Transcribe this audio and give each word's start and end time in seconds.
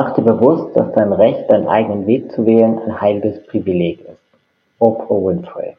Mach 0.00 0.14
dir 0.14 0.22
bewusst, 0.22 0.76
dass 0.76 0.92
dein 0.94 1.12
Recht, 1.12 1.50
deinen 1.50 1.66
eigenen 1.66 2.06
Weg 2.06 2.30
zu 2.30 2.46
wählen, 2.46 2.78
ein 2.86 3.00
heiliges 3.00 3.44
Privileg 3.48 3.98
ist. 4.02 4.20
Oprah 4.78 5.16
Winfrey. 5.16 5.76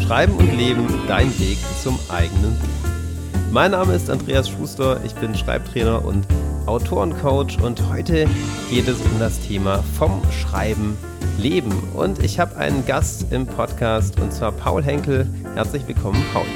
Schreiben 0.00 0.36
und 0.36 0.56
Leben, 0.56 0.86
dein 1.08 1.26
Weg 1.40 1.58
zum 1.82 1.98
eigenen 2.08 2.56
Buch. 2.56 3.50
Mein 3.50 3.72
Name 3.72 3.94
ist 3.94 4.08
Andreas 4.08 4.48
Schuster, 4.48 5.00
ich 5.04 5.12
bin 5.16 5.34
Schreibtrainer 5.34 6.04
und 6.04 6.24
Autorencoach 6.66 7.60
und 7.60 7.82
heute 7.92 8.28
geht 8.70 8.86
es 8.86 9.04
um 9.04 9.18
das 9.18 9.40
Thema 9.40 9.82
vom 9.98 10.22
Schreiben 10.30 10.96
leben. 11.36 11.72
Und 11.96 12.22
ich 12.22 12.38
habe 12.38 12.54
einen 12.58 12.86
Gast 12.86 13.32
im 13.32 13.44
Podcast 13.44 14.20
und 14.20 14.32
zwar 14.32 14.52
Paul 14.52 14.84
Henkel. 14.84 15.26
Herzlich 15.56 15.82
willkommen, 15.88 16.24
Paul. 16.32 16.46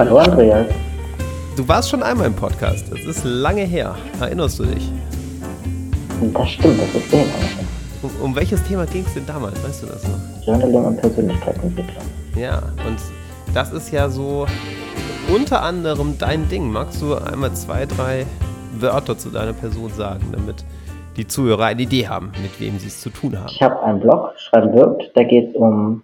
Hallo 0.00 0.18
Andreas. 0.18 0.66
Du 1.56 1.66
warst 1.66 1.88
schon 1.88 2.02
einmal 2.02 2.26
im 2.26 2.34
Podcast. 2.34 2.92
Es 2.92 3.06
ist 3.06 3.24
lange 3.24 3.62
her. 3.62 3.94
Erinnerst 4.20 4.58
du 4.58 4.64
dich? 4.64 4.92
Das 6.34 6.50
stimmt, 6.50 6.78
das 6.78 6.94
ist 6.94 7.10
sehr 7.10 7.20
lange 7.20 7.32
her. 7.32 7.64
Um, 8.02 8.10
um 8.24 8.36
welches 8.36 8.62
Thema 8.64 8.84
ging 8.84 9.06
es 9.06 9.14
denn 9.14 9.24
damals? 9.24 9.64
Weißt 9.66 9.82
du 9.82 9.86
das 9.86 10.06
noch? 10.06 10.46
Journaling 10.46 10.84
und 10.84 11.00
Persönlichkeitsentwicklung. 11.00 12.04
Ja, 12.38 12.58
und 12.86 12.98
das 13.54 13.72
ist 13.72 13.90
ja 13.90 14.10
so 14.10 14.44
unter 15.34 15.62
anderem 15.62 16.18
dein 16.18 16.46
Ding. 16.50 16.70
Magst 16.70 17.00
du 17.00 17.14
einmal 17.14 17.54
zwei, 17.54 17.86
drei 17.86 18.26
Wörter 18.78 19.16
zu 19.16 19.30
deiner 19.30 19.54
Person 19.54 19.90
sagen, 19.96 20.26
damit 20.32 20.56
die 21.16 21.26
Zuhörer 21.26 21.64
eine 21.64 21.80
Idee 21.80 22.06
haben, 22.06 22.32
mit 22.42 22.60
wem 22.60 22.78
sie 22.78 22.88
es 22.88 23.00
zu 23.00 23.08
tun 23.08 23.34
haben? 23.38 23.48
Ich 23.48 23.62
habe 23.62 23.82
einen 23.82 24.00
Blog, 24.00 24.34
Schreiben 24.36 24.74
wirkt. 24.74 25.10
Da 25.14 25.22
geht 25.22 25.48
es 25.48 25.56
um 25.56 26.02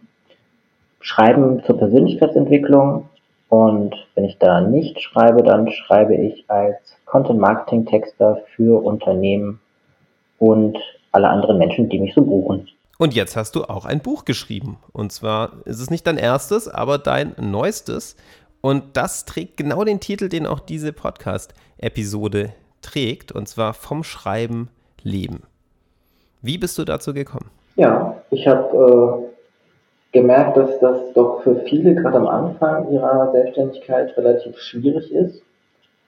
Schreiben 1.03 1.63
zur 1.67 1.77
Persönlichkeitsentwicklung 1.77 3.05
und 3.53 3.95
wenn 4.15 4.25
ich 4.25 4.39
da 4.39 4.63
nicht 4.63 4.99
schreibe, 4.99 5.43
dann 5.43 5.71
schreibe 5.71 6.15
ich 6.15 6.49
als 6.49 6.79
Content-Marketing-Texter 7.05 8.41
für 8.57 8.83
Unternehmen 8.83 9.61
und 10.39 10.79
alle 11.11 11.29
anderen 11.29 11.59
Menschen, 11.59 11.91
die 11.91 11.99
mich 11.99 12.15
so 12.15 12.23
buchen. 12.23 12.67
Und 12.97 13.13
jetzt 13.13 13.37
hast 13.37 13.55
du 13.55 13.65
auch 13.65 13.85
ein 13.85 14.01
Buch 14.01 14.25
geschrieben. 14.25 14.79
Und 14.95 15.13
zwar 15.13 15.53
ist 15.67 15.81
es 15.81 15.91
nicht 15.91 16.07
dein 16.07 16.17
erstes, 16.17 16.67
aber 16.67 16.97
dein 16.97 17.35
neuestes. 17.39 18.17
Und 18.63 18.97
das 18.97 19.27
trägt 19.27 19.59
genau 19.59 19.85
den 19.85 20.01
Titel, 20.01 20.31
den 20.31 20.47
auch 20.47 20.61
diese 20.61 20.95
Podcast-Episode 20.95 22.55
trägt. 22.81 23.33
Und 23.33 23.51
zwar 23.51 23.75
vom 23.75 24.03
Schreiben 24.03 24.71
leben. 25.03 25.43
Wie 26.41 26.57
bist 26.57 26.79
du 26.79 26.87
dazu 26.87 27.13
gekommen? 27.13 27.51
Ja, 27.77 28.17
ich 28.31 28.49
habe 28.49 29.29
äh, 29.29 29.32
gemerkt, 30.13 30.57
dass 30.57 30.79
das 30.81 31.13
doch 31.15 31.43
für 31.43 31.57
viele 31.61 31.95
gerade 31.95 32.19
am 32.19 32.29
Anfang 32.29 32.91
ihrer 32.93 33.33
Selbstständigkeit 33.33 34.17
relativ 34.17 34.59
schwierig 34.59 35.11
ist, 35.13 35.43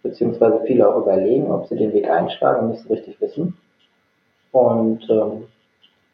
beziehungsweise 0.03 0.61
viele 0.67 0.89
auch 0.89 1.01
überlegen, 1.03 1.51
ob 1.51 1.67
sie 1.67 1.77
den 1.77 1.93
Weg 1.95 2.09
einschlagen 2.09 2.67
und 2.67 2.71
nicht 2.73 2.83
so 2.83 2.93
richtig 2.93 3.21
wissen. 3.21 3.57
Und 4.53 5.09
ähm, 5.11 5.45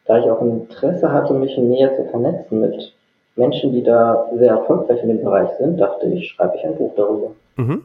da 0.06 0.18
ich 0.18 0.30
auch 0.30 0.40
ein 0.40 0.62
Interesse 0.62 1.12
hatte, 1.12 1.34
mich 1.34 1.56
näher 1.58 1.94
zu 1.96 2.04
vernetzen 2.10 2.60
mit 2.60 2.94
Menschen, 3.36 3.72
die 3.72 3.82
da 3.82 4.28
sehr 4.36 4.52
erfolgreich 4.52 5.02
in 5.02 5.08
dem 5.08 5.22
Bereich 5.22 5.50
sind, 5.58 5.78
dachte 5.78 6.06
ich, 6.06 6.30
schreibe 6.30 6.56
ich 6.56 6.64
ein 6.64 6.76
Buch 6.76 6.92
darüber. 6.96 7.32
Mhm. 7.56 7.84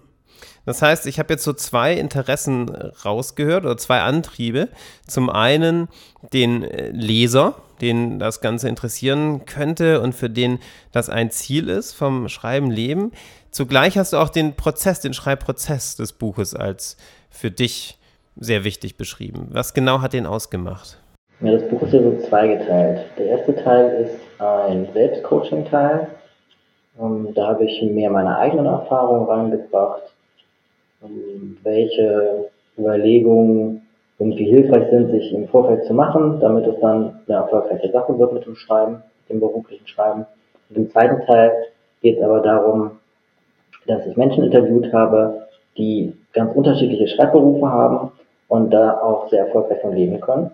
Das 0.66 0.81
heißt, 0.81 1.06
ich 1.08 1.20
habe 1.20 1.33
jetzt 1.33 1.44
so 1.44 1.53
zwei 1.53 1.94
Interessen 1.94 2.70
rausgehört 2.70 3.66
oder 3.66 3.78
zwei 3.78 4.02
Antriebe. 4.02 4.70
Zum 5.08 5.30
einen 5.30 5.88
den 6.33 6.64
äh, 6.64 6.89
Leser, 6.89 7.56
den 7.81 8.20
das 8.20 8.42
Ganze 8.42 8.70
interessieren 8.70 9.45
könnte 9.45 10.02
und 10.02 10.14
für 10.14 10.30
den 10.30 10.59
das 10.92 11.09
ein 11.09 11.31
Ziel 11.31 11.70
ist 11.70 11.94
vom 11.94 12.30
Schreiben 12.30 12.72
leben. 12.72 13.12
Zugleich 13.52 13.98
hast 13.98 14.14
du 14.14 14.17
auch 14.17 14.30
den 14.30 14.56
Prozess, 14.56 15.00
den 15.00 15.14
Schreibprozess 15.14 15.95
des 15.95 16.14
Buches 16.14 16.56
als 16.56 16.98
für 17.30 17.52
dich 17.52 17.98
sehr 18.38 18.64
wichtig 18.64 18.98
beschrieben. 18.98 19.48
Was 19.52 19.73
genau 19.73 20.02
hat 20.02 20.14
den 20.14 20.26
ausgemacht? 20.26 20.98
Ja, 21.42 21.52
das 21.52 21.67
Buch 21.70 21.82
ist 21.84 21.94
ja 21.94 22.02
so 22.02 22.17
zweigeteilt. 22.28 23.06
Der 23.17 23.26
erste 23.26 23.56
Teil 23.56 24.06
ist 24.06 24.42
ein 24.42 24.88
Selbstcoaching-Teil. 24.94 26.08
Ähm, 26.99 27.30
da 27.36 27.48
habe 27.48 27.66
ich 27.66 27.82
mehr 27.82 28.10
meine 28.10 28.38
eigenen 28.38 28.66
Erfahrungen 28.66 29.28
reingebracht, 29.28 30.04
ähm, 31.04 31.58
welche 31.64 32.49
Überlegungen 32.78 33.85
irgendwie 34.20 34.45
hilfreich 34.45 34.89
sind, 34.89 35.11
sich 35.11 35.33
im 35.33 35.48
Vorfeld 35.48 35.86
zu 35.86 35.93
machen, 35.93 36.39
damit 36.39 36.65
es 36.67 36.80
dann 36.80 37.20
eine 37.27 37.37
erfolgreiche 37.37 37.92
Sache 37.92 38.17
wird 38.17 38.33
mit 38.33 38.45
dem 38.45 38.55
Schreiben, 38.55 39.03
dem 39.30 39.39
beruflichen 39.39 39.87
Schreiben. 39.87 40.26
Und 40.70 40.77
im 40.77 40.89
zweiten 40.89 41.26
Teil 41.26 41.52
geht 42.02 42.17
es 42.17 42.23
aber 42.23 42.39
darum, 42.39 42.92
dass 43.87 44.05
ich 44.05 44.17
Menschen 44.17 44.45
interviewt 44.45 44.92
habe, 44.93 45.48
die 45.77 46.14
ganz 46.33 46.55
unterschiedliche 46.55 47.08
Schreibberufe 47.08 47.70
haben 47.70 48.11
und 48.48 48.71
da 48.71 49.02
auch 49.02 49.30
sehr 49.30 49.48
erfolgreich 49.48 49.81
von 49.81 49.93
leben 49.93 50.20
können. 50.21 50.52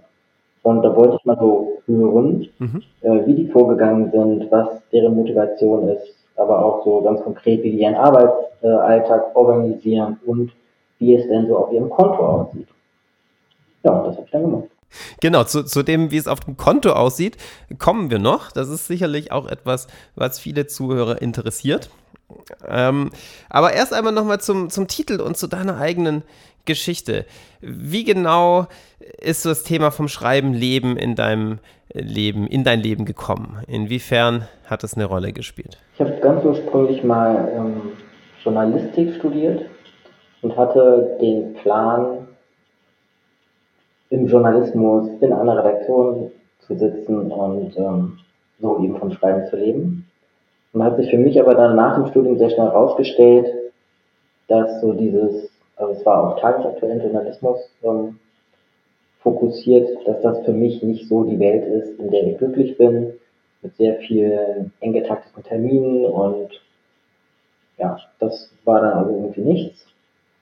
Und 0.64 0.84
da 0.84 0.96
wollte 0.96 1.18
ich 1.20 1.26
mal 1.26 1.38
so 1.40 1.82
hören, 1.88 2.48
mhm. 2.60 2.84
äh, 3.02 3.26
wie 3.26 3.34
die 3.34 3.48
vorgegangen 3.48 4.12
sind, 4.12 4.52
was 4.52 4.70
deren 4.92 5.16
Motivation 5.16 5.90
ist, 5.90 6.16
aber 6.36 6.64
auch 6.64 6.84
so 6.84 7.02
ganz 7.02 7.22
konkret, 7.22 7.64
wie 7.64 7.72
die 7.72 7.82
ihren 7.82 7.96
Arbeitsalltag 7.96 9.36
organisieren 9.36 10.20
und 10.26 10.52
wie 11.00 11.16
es 11.16 11.28
denn 11.28 11.48
so 11.48 11.58
auf 11.58 11.72
ihrem 11.72 11.90
Konto 11.90 12.24
aussieht. 12.24 12.68
Ja, 13.84 14.04
das 14.04 14.16
habe 14.16 14.26
ich 14.26 14.32
dann 14.32 14.44
gemacht. 14.44 14.64
Genau, 15.22 15.44
zu, 15.46 15.64
zu 15.64 15.84
dem, 15.84 16.12
wie 16.12 16.18
es 16.18 16.28
auf 16.28 16.42
dem 16.42 16.58
Konto 16.58 16.92
aussieht, 16.92 17.38
kommen 17.80 18.12
wir 18.12 18.20
noch. 18.20 18.52
Das 18.52 18.70
ist 18.70 18.88
sicherlich 18.88 19.32
auch 19.32 19.48
etwas, 19.48 19.88
was 20.16 20.40
viele 20.40 20.68
Zuhörer 20.68 21.22
interessiert. 21.22 21.90
Ähm, 22.68 23.12
aber 23.50 23.74
erst 23.74 23.94
einmal 23.94 24.14
nochmal 24.14 24.40
zum, 24.40 24.70
zum 24.70 24.88
Titel 24.88 25.22
und 25.22 25.38
zu 25.38 25.48
deiner 25.48 25.78
eigenen 25.78 26.24
Geschichte. 26.66 27.26
Wie 27.62 28.04
genau 28.04 28.68
ist 29.20 29.46
das 29.46 29.64
Thema 29.64 29.92
vom 29.92 30.08
Schreiben 30.08 30.54
Leben 30.54 30.98
in 30.98 31.16
deinem 31.16 31.60
Leben, 31.94 32.48
in 32.48 32.64
dein 32.64 32.80
Leben 32.80 33.06
gekommen? 33.06 33.64
Inwiefern 33.68 34.48
hat 34.66 34.84
es 34.84 34.94
eine 34.94 35.06
Rolle 35.06 35.34
gespielt? 35.34 35.78
Ich 35.96 36.02
habe 36.02 36.18
ganz 36.22 36.44
ursprünglich 36.44 37.04
mal 37.04 37.52
ähm, 37.56 37.82
Journalistik 38.44 39.16
studiert 39.16 39.66
und 40.42 40.56
hatte 40.56 41.18
den 41.22 41.54
Plan, 41.56 42.21
im 44.12 44.28
Journalismus 44.28 45.10
in 45.22 45.34
einer 45.34 45.58
Redaktion 45.58 46.32
zu 46.60 46.76
sitzen 46.76 47.32
und 47.32 47.76
ähm, 47.78 48.20
so 48.60 48.78
eben 48.80 48.98
vom 48.98 49.12
Schreiben 49.12 49.48
zu 49.50 49.56
leben. 49.56 50.06
Und 50.74 50.84
hat 50.84 50.98
sich 50.98 51.10
für 51.10 51.18
mich 51.18 51.42
aber 51.42 51.56
dann 51.56 51.76
nach 51.76 51.96
dem 51.96 52.08
Studium 52.08 52.38
sehr 52.38 52.50
schnell 52.50 52.68
herausgestellt, 52.68 53.48
dass 54.48 54.82
so 54.82 54.94
dieses, 54.94 55.50
also 55.78 55.94
es 55.94 56.06
war 56.06 56.28
auf 56.28 56.42
tagesaktuellen 56.42 57.02
Journalismus 57.02 57.60
ähm, 57.84 58.20
fokussiert, 59.22 59.88
dass 60.06 60.22
das 60.22 60.46
für 60.46 60.54
mich 60.54 60.84
nicht 60.84 61.08
so 61.08 61.24
die 61.24 61.40
Welt 61.40 61.66
ist, 61.66 62.00
in 62.00 62.12
der 62.12 62.28
ich 62.28 62.38
glücklich 62.38 62.78
bin, 62.78 63.14
mit 63.62 63.76
sehr 63.78 63.96
vielen 63.96 64.74
eng 64.82 64.94
getakteten 64.94 65.44
Terminen 65.44 66.06
und 66.06 66.50
ja, 67.78 67.98
das 68.20 68.52
war 68.66 68.82
dann 68.82 68.94
also 68.94 69.12
irgendwie 69.12 69.42
nichts. 69.42 69.86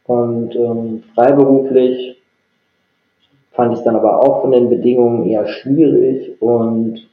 Und 0.06 0.56
ähm, 0.56 1.04
freiberuflich 1.14 2.19
fand 3.60 3.78
ich 3.78 3.84
dann 3.84 3.98
aber 3.98 4.22
auch 4.22 4.40
von 4.40 4.52
den 4.52 4.70
Bedingungen 4.70 5.28
eher 5.28 5.46
schwierig 5.46 6.42
und 6.42 7.06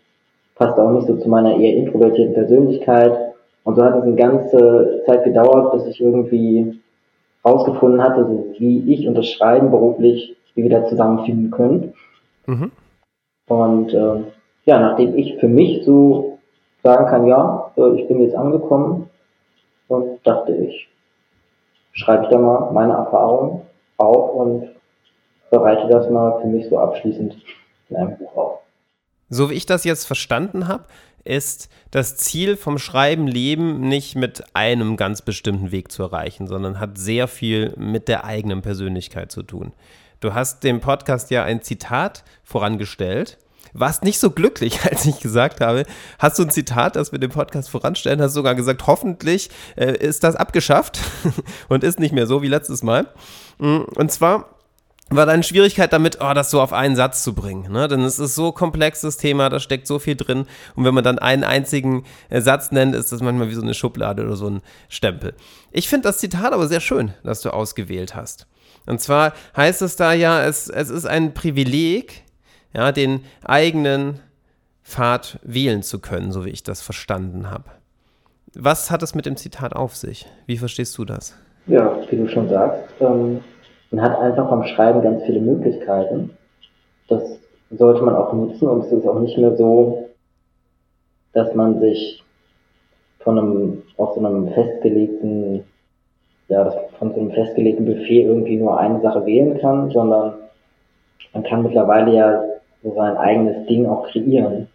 passte 0.55 0.81
auch 0.81 0.93
nicht 0.93 1.09
so 1.09 1.17
zu 1.17 1.29
meiner 1.29 1.57
eher 1.57 1.77
introvertierten 1.77 2.34
Persönlichkeit. 2.34 3.34
Und 3.65 3.75
so 3.75 3.83
hat 3.83 3.97
es 3.97 4.05
eine 4.05 4.15
ganze 4.15 5.03
Zeit 5.07 5.25
gedauert, 5.25 5.73
bis 5.73 5.87
ich 5.87 6.01
irgendwie 6.01 6.79
rausgefunden 7.45 8.01
hatte, 8.01 8.27
so 8.27 8.55
wie 8.59 8.95
ich 8.95 9.09
und 9.09 9.17
das 9.17 9.29
Schreiben 9.29 9.73
beruflich 9.73 10.37
wie 10.55 10.62
wieder 10.62 10.87
zusammenfinden 10.87 11.51
können. 11.51 11.95
Mhm. 12.47 12.71
Und 13.49 13.93
äh, 13.93 14.21
ja, 14.67 14.78
nachdem 14.78 15.19
ich 15.19 15.39
für 15.39 15.49
mich 15.49 15.84
so 15.84 16.39
sagen 16.84 17.07
kann, 17.07 17.27
ja, 17.27 17.73
äh, 17.77 18.01
ich 18.01 18.07
bin 18.07 18.21
jetzt 18.21 18.37
angekommen, 18.37 19.11
und 19.89 20.25
dachte 20.25 20.55
ich, 20.55 20.89
schreibe 21.91 22.23
ich 22.23 22.31
da 22.31 22.39
mal 22.39 22.71
meine 22.73 22.93
Erfahrungen 22.93 23.63
auf 23.97 24.33
und 24.33 24.76
bereite 25.51 25.89
das 25.89 26.10
mal 26.10 26.41
für 26.41 26.47
mich 26.47 26.69
so 26.69 26.78
abschließend 26.78 27.37
in 27.89 27.97
einem 27.97 28.16
Buch 28.16 28.37
auf. 28.37 28.59
So 29.28 29.51
wie 29.51 29.54
ich 29.54 29.66
das 29.66 29.84
jetzt 29.84 30.04
verstanden 30.04 30.69
habe, 30.69 30.84
ist 31.25 31.69
das 31.91 32.16
Ziel 32.16 32.57
vom 32.57 32.78
Schreiben 32.78 33.27
Leben 33.27 33.81
nicht 33.81 34.15
mit 34.15 34.45
einem 34.54 34.97
ganz 34.97 35.22
bestimmten 35.22 35.72
Weg 35.72 35.91
zu 35.91 36.04
erreichen, 36.04 36.47
sondern 36.47 36.78
hat 36.78 36.98
sehr 36.98 37.27
viel 37.27 37.75
mit 37.77 38.09
der 38.09 38.25
eigenen 38.25 38.63
Persönlichkeit 38.63 39.33
zu 39.33 39.43
tun. 39.43 39.72
Du 40.21 40.34
hast 40.34 40.65
dem 40.65 40.81
Podcast 40.81 41.31
ja 41.31 41.45
ein 41.45 41.63
Zitat 41.63 42.25
vorangestellt. 42.45 43.39
Warst 43.72 44.04
nicht 44.04 44.19
so 44.19 44.31
glücklich, 44.31 44.81
als 44.91 45.04
ich 45.04 45.21
gesagt 45.21 45.60
habe, 45.60 45.84
hast 46.19 46.39
du 46.39 46.45
ein 46.45 46.51
Zitat, 46.51 46.97
das 46.97 47.13
wir 47.13 47.19
dem 47.19 47.31
Podcast 47.31 47.69
voranstellen, 47.69 48.22
hast 48.22 48.33
sogar 48.33 48.54
gesagt, 48.54 48.87
hoffentlich 48.87 49.51
äh, 49.77 49.97
ist 49.97 50.25
das 50.25 50.37
abgeschafft 50.37 51.01
und 51.69 51.84
ist 51.84 51.98
nicht 51.98 52.13
mehr 52.13 52.27
so 52.27 52.41
wie 52.43 52.48
letztes 52.48 52.83
Mal. 52.83 53.09
Mm, 53.59 53.81
und 53.97 54.10
zwar 54.13 54.56
war 55.09 55.25
deine 55.25 55.45
Schwierigkeit 55.45 55.93
damit, 55.93 56.19
oh, 56.21 56.35
das 56.35 56.51
so 56.51 56.61
auf 56.61 56.73
einen 56.73 56.97
Satz 56.97 57.23
zu 57.23 57.33
bringen. 57.33 57.71
Ne? 57.71 57.87
Denn 57.87 58.01
es 58.01 58.19
ist 58.19 58.35
so 58.35 58.51
komplexes 58.51 59.17
Thema, 59.17 59.49
da 59.49 59.61
steckt 59.61 59.87
so 59.87 59.99
viel 59.99 60.17
drin. 60.17 60.47
Und 60.75 60.85
wenn 60.85 60.95
man 60.95 61.05
dann 61.05 61.19
einen 61.19 61.45
einzigen 61.45 62.05
äh, 62.29 62.41
Satz 62.41 62.73
nennt, 62.73 62.95
ist 62.95 63.13
das 63.13 63.23
manchmal 63.23 63.49
wie 63.49 63.55
so 63.55 63.63
eine 63.63 63.75
Schublade 63.75 64.25
oder 64.25 64.37
so 64.37 64.49
ein 64.49 64.63
Stempel. 64.89 65.35
Ich 65.71 65.89
finde 65.89 66.09
das 66.09 66.19
Zitat 66.19 66.53
aber 66.53 66.67
sehr 66.67 66.81
schön, 66.81 67.13
das 67.23 67.41
du 67.41 67.51
ausgewählt 67.51 68.17
hast. 68.17 68.47
Und 68.87 69.01
zwar 69.01 69.33
heißt 69.57 69.83
es 69.83 69.97
da 69.97 70.13
ja, 70.13 70.43
es, 70.43 70.69
es 70.69 70.91
ist 70.91 71.07
ein 71.07 71.35
Privileg, 71.35 72.25
ja, 72.75 72.91
den 72.91 73.25
eigenen 73.45 74.21
Pfad 74.83 75.39
wählen 75.43 75.83
zu 75.83 76.01
können, 76.01 76.33
so 76.33 76.45
wie 76.45 76.51
ich 76.51 76.63
das 76.63 76.83
verstanden 76.83 77.51
habe. 77.51 77.65
Was 78.55 78.91
hat 78.91 79.03
es 79.03 79.15
mit 79.15 79.27
dem 79.27 79.37
Zitat 79.37 79.75
auf 79.75 79.95
sich? 79.95 80.27
Wie 80.47 80.57
verstehst 80.57 80.97
du 80.99 81.05
das? 81.05 81.35
Ja, 81.67 81.99
wie 82.09 82.17
du 82.17 82.29
schon 82.29 82.49
sagst, 82.49 82.85
ähm, 83.01 83.41
man 83.97 84.04
hat 84.04 84.21
einfach 84.21 84.51
beim 84.51 84.65
Schreiben 84.65 85.01
ganz 85.01 85.25
viele 85.25 85.41
Möglichkeiten. 85.41 86.37
Das 87.09 87.22
sollte 87.71 88.03
man 88.03 88.15
auch 88.15 88.33
nutzen 88.34 88.69
und 88.69 88.84
es 88.84 88.93
ist 88.93 89.09
auch 89.09 89.21
nicht 89.21 89.39
mehr 89.39 89.57
so, 89.57 90.10
dass 91.33 91.54
man 91.54 91.81
sich 91.81 92.22
von 93.21 93.39
einem, 93.39 93.83
aus 93.97 94.15
so 94.15 94.25
einem 94.25 94.48
festgelegten, 94.48 95.65
ja, 96.48 96.71
von 96.98 97.15
so 97.15 97.21
einem 97.21 97.31
festgelegten 97.31 97.87
Buffet 97.87 98.25
irgendwie 98.25 98.57
nur 98.57 98.78
eine 98.78 99.01
Sache 99.01 99.25
wählen 99.25 99.59
kann, 99.59 99.91
sondern 99.91 100.34
man 101.33 101.43
kann 101.45 101.63
mittlerweile 101.63 102.13
ja 102.13 102.45
so 102.83 102.95
sein 102.95 103.16
eigenes 103.16 103.66
Ding 103.66 103.87
auch 103.87 104.07
kreieren. 104.09 104.69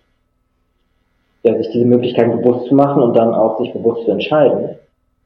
Ja, 1.44 1.56
sich 1.57 1.69
diese 1.71 1.85
Möglichkeiten 1.85 2.41
bewusst 2.41 2.68
zu 2.68 2.75
machen 2.75 3.03
und 3.03 3.15
dann 3.15 3.35
auch 3.35 3.59
sich 3.59 3.71
bewusst 3.71 4.06
zu 4.06 4.12
entscheiden, 4.12 4.77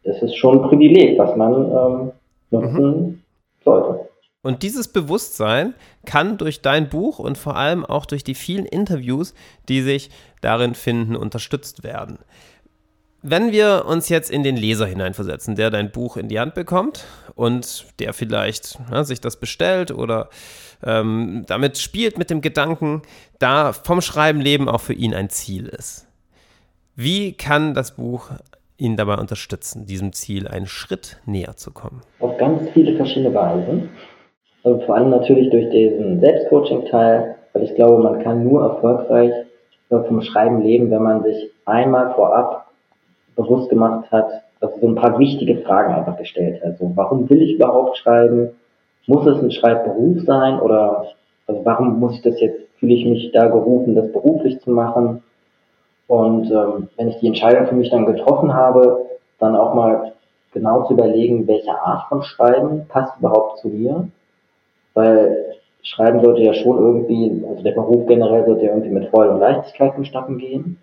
das 0.03 0.21
ist 0.21 0.35
schon 0.35 0.59
ein 0.61 0.69
Privileg, 0.69 1.17
was 1.17 1.35
man 1.35 1.53
ähm, 1.53 2.11
nutzen 2.51 2.83
mhm 2.83 3.24
sollte. 3.65 4.09
Und 4.41 4.61
dieses 4.61 4.87
Bewusstsein 4.87 5.73
kann 6.05 6.37
durch 6.37 6.61
dein 6.61 6.87
Buch 6.87 7.17
und 7.17 7.35
vor 7.35 7.55
allem 7.55 7.83
auch 7.83 8.05
durch 8.05 8.23
die 8.23 8.35
vielen 8.35 8.65
Interviews, 8.65 9.33
die 9.67 9.81
sich 9.81 10.11
darin 10.41 10.75
finden, 10.75 11.15
unterstützt 11.15 11.83
werden. 11.83 12.19
Wenn 13.23 13.51
wir 13.51 13.85
uns 13.87 14.07
jetzt 14.07 14.29
in 14.29 14.43
den 14.43 14.55
Leser 14.55 14.85
hineinversetzen, 14.85 15.55
der 15.55 15.71
dein 15.71 15.91
Buch 15.91 16.15
in 16.15 16.29
die 16.29 16.39
Hand 16.39 16.53
bekommt 16.53 17.05
und 17.33 17.87
der 17.97 18.13
vielleicht 18.13 18.77
ja, 18.91 19.03
sich 19.03 19.19
das 19.19 19.39
bestellt 19.39 19.89
oder 19.89 20.29
ähm, 20.83 21.43
damit 21.47 21.79
spielt 21.79 22.19
mit 22.19 22.29
dem 22.29 22.41
Gedanken, 22.41 23.01
da 23.39 23.73
vom 23.73 23.99
Schreiben 23.99 24.41
leben 24.41 24.69
auch 24.69 24.81
für 24.81 24.93
ihn 24.93 25.15
ein 25.15 25.31
Ziel 25.31 25.65
ist. 25.65 26.05
Wie 26.95 27.33
kann 27.33 27.73
das 27.73 27.95
Buch 27.95 28.29
ihn 28.77 28.97
dabei 28.97 29.17
unterstützen, 29.17 29.85
diesem 29.85 30.13
Ziel 30.13 30.47
einen 30.47 30.67
Schritt 30.67 31.17
näher 31.25 31.55
zu 31.55 31.71
kommen? 31.71 32.01
Auf 32.19 32.37
ganz 32.37 32.69
viele 32.69 32.95
verschiedene 32.95 33.33
Weisen. 33.33 33.89
Also 34.63 34.79
vor 34.81 34.95
allem 34.95 35.09
natürlich 35.11 35.49
durch 35.51 35.69
diesen 35.69 36.19
Selbstcoaching-Teil, 36.19 37.35
weil 37.53 37.63
ich 37.63 37.75
glaube, 37.75 38.01
man 38.01 38.23
kann 38.23 38.43
nur 38.43 38.63
erfolgreich 38.63 39.31
vom 39.89 40.21
Schreiben 40.21 40.61
leben, 40.61 40.91
wenn 40.91 41.03
man 41.03 41.23
sich 41.23 41.51
einmal 41.65 42.13
vorab 42.15 42.71
bewusst 43.35 43.69
gemacht 43.69 44.11
hat, 44.11 44.27
also 44.59 44.79
so 44.79 44.87
ein 44.87 44.95
paar 44.95 45.19
wichtige 45.19 45.57
Fragen 45.57 45.93
einfach 45.93 46.17
gestellt 46.17 46.61
hat. 46.61 46.71
Also 46.71 46.91
warum 46.95 47.29
will 47.29 47.41
ich 47.41 47.53
überhaupt 47.53 47.97
schreiben? 47.97 48.49
Muss 49.07 49.25
es 49.27 49.41
ein 49.41 49.51
Schreibberuf 49.51 50.21
sein 50.23 50.59
oder 50.59 51.05
also 51.47 51.61
warum 51.63 51.99
muss 51.99 52.15
ich 52.15 52.21
das 52.23 52.39
jetzt, 52.41 52.59
fühle 52.79 52.95
ich 52.95 53.05
mich 53.05 53.31
da 53.31 53.47
gerufen, 53.47 53.95
das 53.95 54.11
beruflich 54.11 54.59
zu 54.61 54.71
machen? 54.71 55.21
Und 56.07 56.51
ähm, 56.51 56.89
wenn 56.97 57.09
ich 57.09 57.19
die 57.19 57.27
Entscheidung 57.27 57.67
für 57.67 57.75
mich 57.75 57.89
dann 57.89 58.05
getroffen 58.05 58.53
habe, 58.53 59.05
dann 59.39 59.55
auch 59.55 59.73
mal 59.73 60.13
genau 60.53 60.83
zu 60.83 60.93
überlegen, 60.93 61.47
welche 61.47 61.71
Art 61.71 62.07
von 62.09 62.23
Schreiben 62.23 62.87
passt 62.87 63.17
überhaupt 63.19 63.59
zu 63.59 63.69
mir. 63.69 64.07
Weil 64.93 65.55
Schreiben 65.83 66.23
sollte 66.23 66.41
ja 66.41 66.53
schon 66.53 66.77
irgendwie, 66.77 67.43
also 67.47 67.61
der 67.63 67.73
Beruf 67.73 68.07
generell 68.07 68.45
sollte 68.45 68.65
ja 68.65 68.71
irgendwie 68.71 68.91
mit 68.93 69.09
Freude 69.09 69.31
und 69.31 69.39
Leichtigkeit 69.39 69.93
vonstatten 69.93 70.37
gehen. 70.37 70.77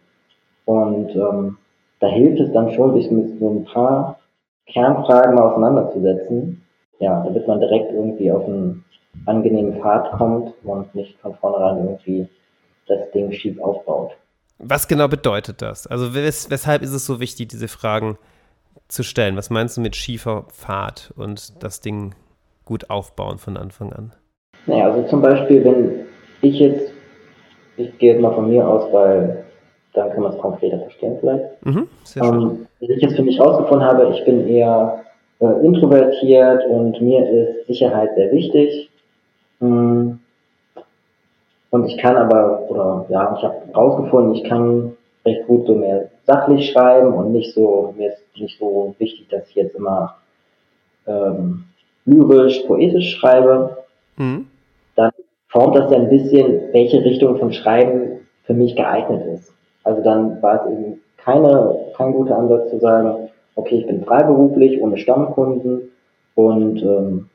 Und 0.64 1.14
ähm, 1.14 1.58
da 2.00 2.06
hilft 2.08 2.40
es 2.40 2.52
dann 2.52 2.70
schon, 2.72 2.94
sich 2.94 3.10
mit 3.10 3.38
so 3.38 3.50
ein 3.50 3.64
paar 3.64 4.18
Kernfragen 4.66 5.34
mal 5.34 5.50
auseinanderzusetzen. 5.50 6.62
Ja, 6.98 7.22
damit 7.24 7.48
man 7.48 7.58
direkt 7.58 7.92
irgendwie 7.92 8.30
auf 8.30 8.46
einen 8.46 8.84
angenehmen 9.26 9.80
Pfad 9.80 10.12
kommt 10.12 10.52
und 10.62 10.94
nicht 10.94 11.18
von 11.18 11.34
vornherein 11.34 11.78
irgendwie 11.78 12.28
das 12.86 13.10
Ding 13.10 13.32
schief 13.32 13.60
aufbaut. 13.60 14.12
Was 14.58 14.88
genau 14.88 15.08
bedeutet 15.08 15.62
das? 15.62 15.86
Also 15.86 16.14
wes 16.14 16.50
weshalb 16.50 16.82
ist 16.82 16.92
es 16.92 17.06
so 17.06 17.20
wichtig, 17.20 17.48
diese 17.48 17.68
Fragen 17.68 18.18
zu 18.88 19.02
stellen? 19.02 19.36
Was 19.36 19.50
meinst 19.50 19.76
du 19.76 19.80
mit 19.80 19.96
schiefer 19.96 20.46
Pfad 20.52 21.12
und 21.16 21.62
das 21.62 21.80
Ding 21.80 22.14
gut 22.64 22.90
aufbauen 22.90 23.38
von 23.38 23.56
Anfang 23.56 23.92
an? 23.92 24.12
Naja, 24.66 24.90
also 24.90 25.08
zum 25.08 25.22
Beispiel, 25.22 25.64
wenn 25.64 26.06
ich 26.42 26.58
jetzt, 26.58 26.92
ich 27.76 27.98
gehe 27.98 28.12
jetzt 28.12 28.22
mal 28.22 28.34
von 28.34 28.48
mir 28.48 28.66
aus, 28.66 28.92
weil 28.92 29.44
dann 29.94 30.10
kann 30.10 30.22
man 30.22 30.32
es 30.32 30.38
konkreter 30.38 30.78
verstehen 30.78 31.16
vielleicht. 31.20 31.66
Mhm, 31.66 31.88
sehr 32.04 32.24
schön. 32.24 32.34
Ähm, 32.34 32.66
wenn 32.80 32.90
ich 32.90 33.02
jetzt 33.02 33.16
für 33.16 33.22
mich 33.22 33.38
herausgefunden 33.38 33.86
habe, 33.86 34.14
ich 34.14 34.24
bin 34.24 34.46
eher 34.48 35.04
äh, 35.40 35.66
introvertiert 35.66 36.64
und 36.66 37.00
mir 37.00 37.28
ist 37.28 37.66
Sicherheit 37.66 38.10
sehr 38.16 38.30
wichtig, 38.32 38.90
hm, 39.60 40.18
und 41.72 41.86
ich 41.86 41.96
kann 41.96 42.16
aber, 42.16 42.68
oder 42.68 43.06
ja, 43.08 43.34
ich 43.34 43.42
habe 43.42 43.56
rausgefunden, 43.74 44.34
ich 44.34 44.44
kann 44.44 44.92
recht 45.24 45.46
gut 45.46 45.66
so 45.66 45.74
mehr 45.74 46.10
sachlich 46.26 46.70
schreiben 46.70 47.14
und 47.14 47.32
nicht 47.32 47.54
so, 47.54 47.94
mir 47.96 48.10
ist 48.10 48.22
nicht 48.36 48.58
so 48.58 48.94
wichtig, 48.98 49.26
dass 49.30 49.48
ich 49.48 49.54
jetzt 49.54 49.74
immer 49.74 50.16
ähm, 51.06 51.64
lyrisch, 52.04 52.60
poetisch 52.66 53.16
schreibe. 53.16 53.78
Mhm. 54.18 54.48
Dann 54.96 55.12
formt 55.48 55.74
das 55.74 55.90
ja 55.90 55.96
ein 55.96 56.10
bisschen, 56.10 56.60
welche 56.72 57.02
Richtung 57.02 57.38
von 57.38 57.54
Schreiben 57.54 58.20
für 58.44 58.52
mich 58.52 58.76
geeignet 58.76 59.24
ist. 59.34 59.54
Also 59.82 60.02
dann 60.02 60.42
war 60.42 60.66
es 60.66 60.72
eben 60.72 61.00
keine, 61.16 61.74
kein 61.96 62.12
guter 62.12 62.36
Ansatz 62.36 62.68
zu 62.68 62.80
sagen, 62.80 63.30
okay, 63.54 63.76
ich 63.76 63.86
bin 63.86 64.04
freiberuflich, 64.04 64.78
ohne 64.78 64.98
Stammkunden 64.98 65.90
und 66.34 66.82
ähm, 66.82 67.30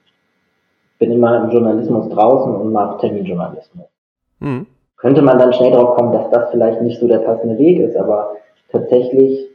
bin 1.00 1.12
immer 1.12 1.44
im 1.44 1.50
Journalismus 1.50 2.08
draußen 2.10 2.54
und 2.56 2.72
mache 2.72 3.00
Terminjournalismus. 3.00 3.88
Mhm. 4.40 4.66
Könnte 4.98 5.22
man 5.22 5.38
dann 5.38 5.54
schnell 5.54 5.72
darauf 5.72 5.96
kommen, 5.96 6.12
dass 6.12 6.30
das 6.32 6.50
vielleicht 6.52 6.82
nicht 6.82 7.00
so 7.00 7.08
der 7.08 7.20
passende 7.20 7.58
Weg 7.58 7.80
ist, 7.80 7.96
aber 7.96 8.36
tatsächlich 8.72 9.48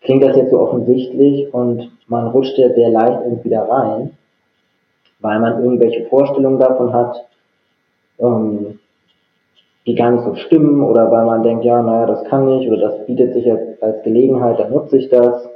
klingt 0.00 0.24
das 0.24 0.36
jetzt 0.36 0.50
so 0.50 0.60
offensichtlich 0.60 1.52
und 1.52 1.90
man 2.08 2.28
rutscht 2.28 2.58
ja 2.58 2.70
sehr 2.70 2.90
leicht 2.90 3.20
irgendwie 3.24 3.50
da 3.50 3.64
rein, 3.64 4.16
weil 5.20 5.38
man 5.40 5.62
irgendwelche 5.62 6.06
Vorstellungen 6.06 6.58
davon 6.58 6.92
hat, 6.92 7.24
ähm, 8.18 8.78
die 9.86 9.94
gar 9.94 10.10
nicht 10.10 10.24
so 10.24 10.34
stimmen 10.34 10.82
oder 10.82 11.10
weil 11.10 11.24
man 11.24 11.42
denkt, 11.42 11.64
ja, 11.64 11.80
naja, 11.80 12.06
das 12.06 12.24
kann 12.24 12.46
nicht 12.46 12.68
oder 12.68 12.90
das 12.90 13.06
bietet 13.06 13.32
sich 13.32 13.50
als, 13.50 13.80
als 13.80 14.02
Gelegenheit, 14.02 14.58
dann 14.58 14.72
nutze 14.72 14.98
ich 14.98 15.08
das. 15.08 15.48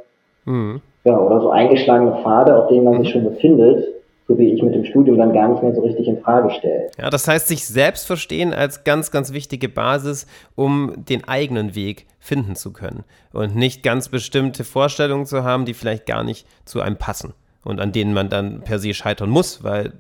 Mhm. 0.45 0.81
Ja, 1.05 1.19
oder 1.19 1.41
so 1.41 1.51
eingeschlagene 1.51 2.23
Pfade, 2.23 2.57
auf 2.57 2.69
denen 2.69 2.85
man 2.85 3.03
sich 3.03 3.11
schon 3.11 3.25
befindet, 3.25 3.87
so 4.29 4.39
wie 4.39 4.53
ich 4.53 4.63
mit 4.63 4.75
dem 4.75 4.85
Studium 4.85 5.19
dann 5.19 5.33
gar 5.33 5.49
nicht 5.49 5.63
mehr 5.63 5.75
so 5.75 5.83
richtig 5.83 6.07
in 6.07 6.21
Frage 6.21 6.51
stelle. 6.51 6.91
Ja, 6.99 7.11
das 7.11 7.27
heißt, 7.27 7.49
sich 7.49 7.67
selbst 7.67 8.07
verstehen 8.07 8.55
als 8.55 8.85
ganz, 8.85 9.11
ganz 9.11 9.33
wichtige 9.33 9.69
Basis, 9.69 10.27
um 10.55 10.95
den 10.97 11.25
eigenen 11.25 11.75
Weg 11.75 12.07
finden 12.19 12.55
zu 12.55 12.73
können 12.73 13.05
und 13.33 13.57
nicht 13.57 13.83
ganz 13.83 14.09
bestimmte 14.09 14.65
Vorstellungen 14.65 15.27
zu 15.27 15.43
haben, 15.45 15.65
die 15.65 15.75
vielleicht 15.75 16.07
gar 16.07 16.25
nicht 16.25 16.47
zu 16.65 16.81
einem 16.81 16.97
passen 16.97 17.35
und 17.65 17.81
an 17.81 17.93
denen 17.93 18.15
man 18.15 18.29
dann 18.29 18.63
per 18.63 18.79
se 18.79 18.95
scheitern 18.95 19.31
muss, 19.31 19.65
weil 19.65 19.93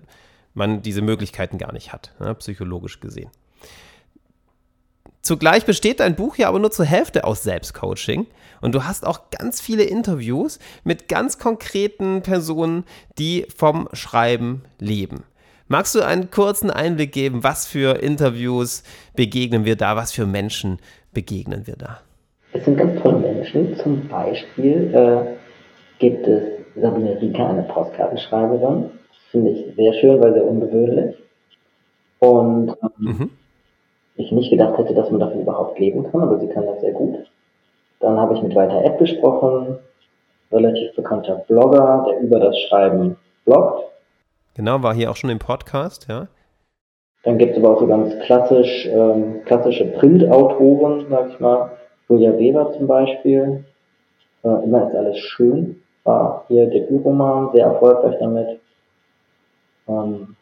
man 0.55 0.83
diese 0.83 1.03
Möglichkeiten 1.03 1.59
gar 1.59 1.73
nicht 1.73 1.93
hat, 1.93 2.13
ja, 2.21 2.35
psychologisch 2.35 3.01
gesehen. 3.01 3.31
Zugleich 5.23 5.65
besteht 5.65 6.01
dein 6.01 6.17
Buch 6.17 6.37
ja 6.37 6.49
aber 6.49 6.59
nur 6.59 6.73
zur 6.73 6.85
Hälfte 6.85 7.23
aus 7.23 7.45
Selbstcoaching. 7.45 8.27
Und 8.61 8.75
du 8.75 8.85
hast 8.85 9.07
auch 9.07 9.31
ganz 9.31 9.61
viele 9.61 9.85
Interviews 9.85 10.59
mit 10.83 11.09
ganz 11.09 11.39
konkreten 11.39 12.23
Personen, 12.23 12.85
die 13.19 13.47
vom 13.57 13.89
Schreiben 13.93 14.63
leben. 14.81 15.23
Magst 15.69 15.95
du 15.95 16.03
einen 16.03 16.31
kurzen 16.31 16.71
Einblick 16.71 17.13
geben, 17.13 17.45
was 17.45 17.69
für 17.69 18.03
Interviews 18.03 18.83
begegnen 19.15 19.65
wir 19.65 19.77
da, 19.77 19.95
was 19.95 20.11
für 20.11 20.27
Menschen 20.27 20.79
begegnen 21.13 21.69
wir 21.69 21.77
da? 21.77 22.01
Es 22.53 22.65
sind 22.65 22.77
ganz 22.77 23.01
tolle 23.01 23.19
Menschen. 23.19 23.77
Zum 23.79 24.09
Beispiel 24.09 24.93
äh, 24.93 26.01
gibt 26.01 26.27
es 26.27 26.43
Sabine 26.75 27.21
Rieker, 27.21 27.49
eine 27.49 27.63
Postkartenschreiberin. 27.63 28.91
Finde 29.31 29.51
ich 29.53 29.77
sehr 29.77 29.95
schön, 29.95 30.21
weil 30.21 30.35
sehr 30.35 30.45
ungewöhnlich. 30.45 31.17
Und 32.19 32.75
ähm, 32.83 32.91
mhm 32.99 33.31
ich 34.17 34.33
nicht 34.33 34.51
gedacht 34.51 34.79
hätte, 34.79 34.95
dass 34.95 35.11
man 35.11 35.21
davon 35.21 35.41
überhaupt 35.41 35.79
leben 35.79 36.11
kann, 36.11 36.23
aber 36.23 36.39
sie 36.39 36.49
kann 36.49 36.67
das 36.67 36.81
sehr 36.81 36.93
gut. 36.93 37.17
Dann 38.01 38.19
habe 38.19 38.35
ich 38.35 38.43
mit 38.43 38.55
Walter 38.55 38.85
Ed 38.85 38.99
gesprochen, 38.99 39.79
relativ 40.51 40.95
bekannter 40.95 41.45
Blogger, 41.49 42.05
der 42.09 42.21
über 42.21 42.41
das 42.41 42.59
Schreiben 42.59 43.17
bloggt. 43.45 43.85
Genau, 44.55 44.83
war 44.83 44.95
hier 44.95 45.11
auch 45.11 45.17
schon 45.17 45.31
im 45.31 45.39
Podcast, 45.39 46.07
ja. 46.09 46.29
Dann 47.23 47.39
gibt 47.39 47.53
es 47.53 47.59
aber 47.59 47.77
auch 47.77 47.81
so 47.81 47.87
ganz 47.87 48.19
klassisch, 48.21 48.87
ähm, 48.87 49.43
klassische 49.45 49.87
Printautoren, 49.87 51.07
sag 51.09 51.31
ich 51.31 51.41
mal. 51.41 51.71
Julia 52.09 52.37
Weber 52.37 52.73
zum 52.73 52.87
Beispiel. 52.87 53.65
Äh, 54.43 54.65
immer 54.65 54.89
ist 54.89 54.97
alles 54.97 55.19
schön. 55.19 55.81
War 56.05 56.45
hier 56.49 56.67
Debütroman, 56.67 57.53
sehr 57.53 57.67
erfolgreich 57.67 58.17
damit. 58.19 58.61
Ähm, 59.89 60.37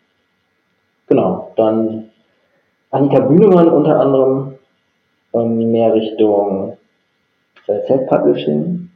genau, 1.06 1.52
dann 1.56 2.09
Annika 2.90 3.20
Bühnemann 3.20 3.68
unter 3.68 4.00
anderem 4.00 4.54
ähm, 5.32 5.70
mehr 5.70 5.92
Richtung 5.94 6.76
äh, 7.66 7.80
Self-Publishing. 7.87 8.90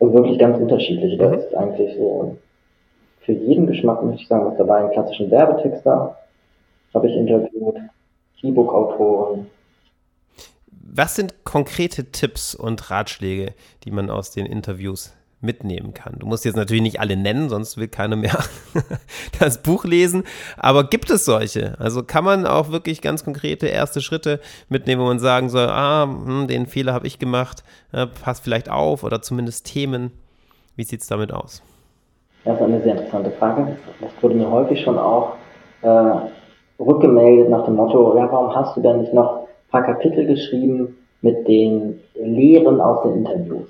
Also 0.00 0.14
wirklich 0.14 0.38
ganz 0.38 0.58
unterschiedlich. 0.58 1.18
Da 1.18 1.28
Mhm. 1.28 1.34
ist 1.34 1.54
eigentlich 1.54 1.96
so 1.96 2.36
für 3.20 3.32
jeden 3.32 3.66
Geschmack, 3.66 4.02
muss 4.02 4.20
ich 4.20 4.28
sagen, 4.28 4.46
was 4.46 4.56
dabei. 4.56 4.78
Einen 4.78 4.90
klassischen 4.92 5.30
Werbetexter 5.30 6.16
habe 6.94 7.08
ich 7.08 7.16
interviewt, 7.16 7.76
E-Book-Autoren. 8.42 9.46
Was 10.68 11.16
sind 11.16 11.44
konkrete 11.44 12.10
Tipps 12.12 12.54
und 12.54 12.90
Ratschläge, 12.90 13.54
die 13.84 13.90
man 13.90 14.08
aus 14.10 14.30
den 14.30 14.46
Interviews 14.46 15.15
mitnehmen 15.40 15.94
kann? 15.94 16.16
Du 16.18 16.26
musst 16.26 16.44
jetzt 16.44 16.56
natürlich 16.56 16.82
nicht 16.82 17.00
alle 17.00 17.16
nennen, 17.16 17.48
sonst 17.48 17.76
will 17.76 17.88
keiner 17.88 18.16
mehr 18.16 18.38
das 19.40 19.62
Buch 19.62 19.84
lesen. 19.84 20.24
Aber 20.56 20.84
gibt 20.84 21.10
es 21.10 21.24
solche? 21.24 21.78
Also 21.78 22.02
kann 22.02 22.24
man 22.24 22.46
auch 22.46 22.70
wirklich 22.70 23.02
ganz 23.02 23.24
konkrete 23.24 23.66
erste 23.66 24.00
Schritte 24.00 24.40
mitnehmen, 24.68 25.02
wo 25.02 25.06
man 25.06 25.18
sagen 25.18 25.48
soll, 25.48 25.68
ah, 25.68 26.04
hm, 26.04 26.46
den 26.48 26.66
Fehler 26.66 26.92
habe 26.92 27.06
ich 27.06 27.18
gemacht, 27.18 27.64
äh, 27.92 28.06
passt 28.06 28.44
vielleicht 28.44 28.70
auf 28.70 29.02
oder 29.02 29.22
zumindest 29.22 29.66
Themen. 29.66 30.12
Wie 30.76 30.84
sieht 30.84 31.00
es 31.00 31.06
damit 31.06 31.32
aus? 31.32 31.62
Das 32.44 32.56
ist 32.56 32.62
eine 32.62 32.82
sehr 32.82 32.92
interessante 32.92 33.30
Frage. 33.32 33.76
Das 34.00 34.10
wurde 34.20 34.36
mir 34.36 34.50
häufig 34.50 34.80
schon 34.82 34.98
auch 34.98 35.32
äh, 35.82 36.30
rückgemeldet 36.78 37.50
nach 37.50 37.64
dem 37.64 37.74
Motto, 37.74 38.16
ja, 38.16 38.30
warum 38.30 38.54
hast 38.54 38.76
du 38.76 38.80
denn 38.80 39.00
nicht 39.00 39.12
noch 39.12 39.40
ein 39.40 39.70
paar 39.70 39.82
Kapitel 39.82 40.26
geschrieben 40.26 40.96
mit 41.22 41.46
den 41.48 42.00
Lehren 42.14 42.80
aus 42.80 43.02
den 43.02 43.24
Interviews? 43.24 43.68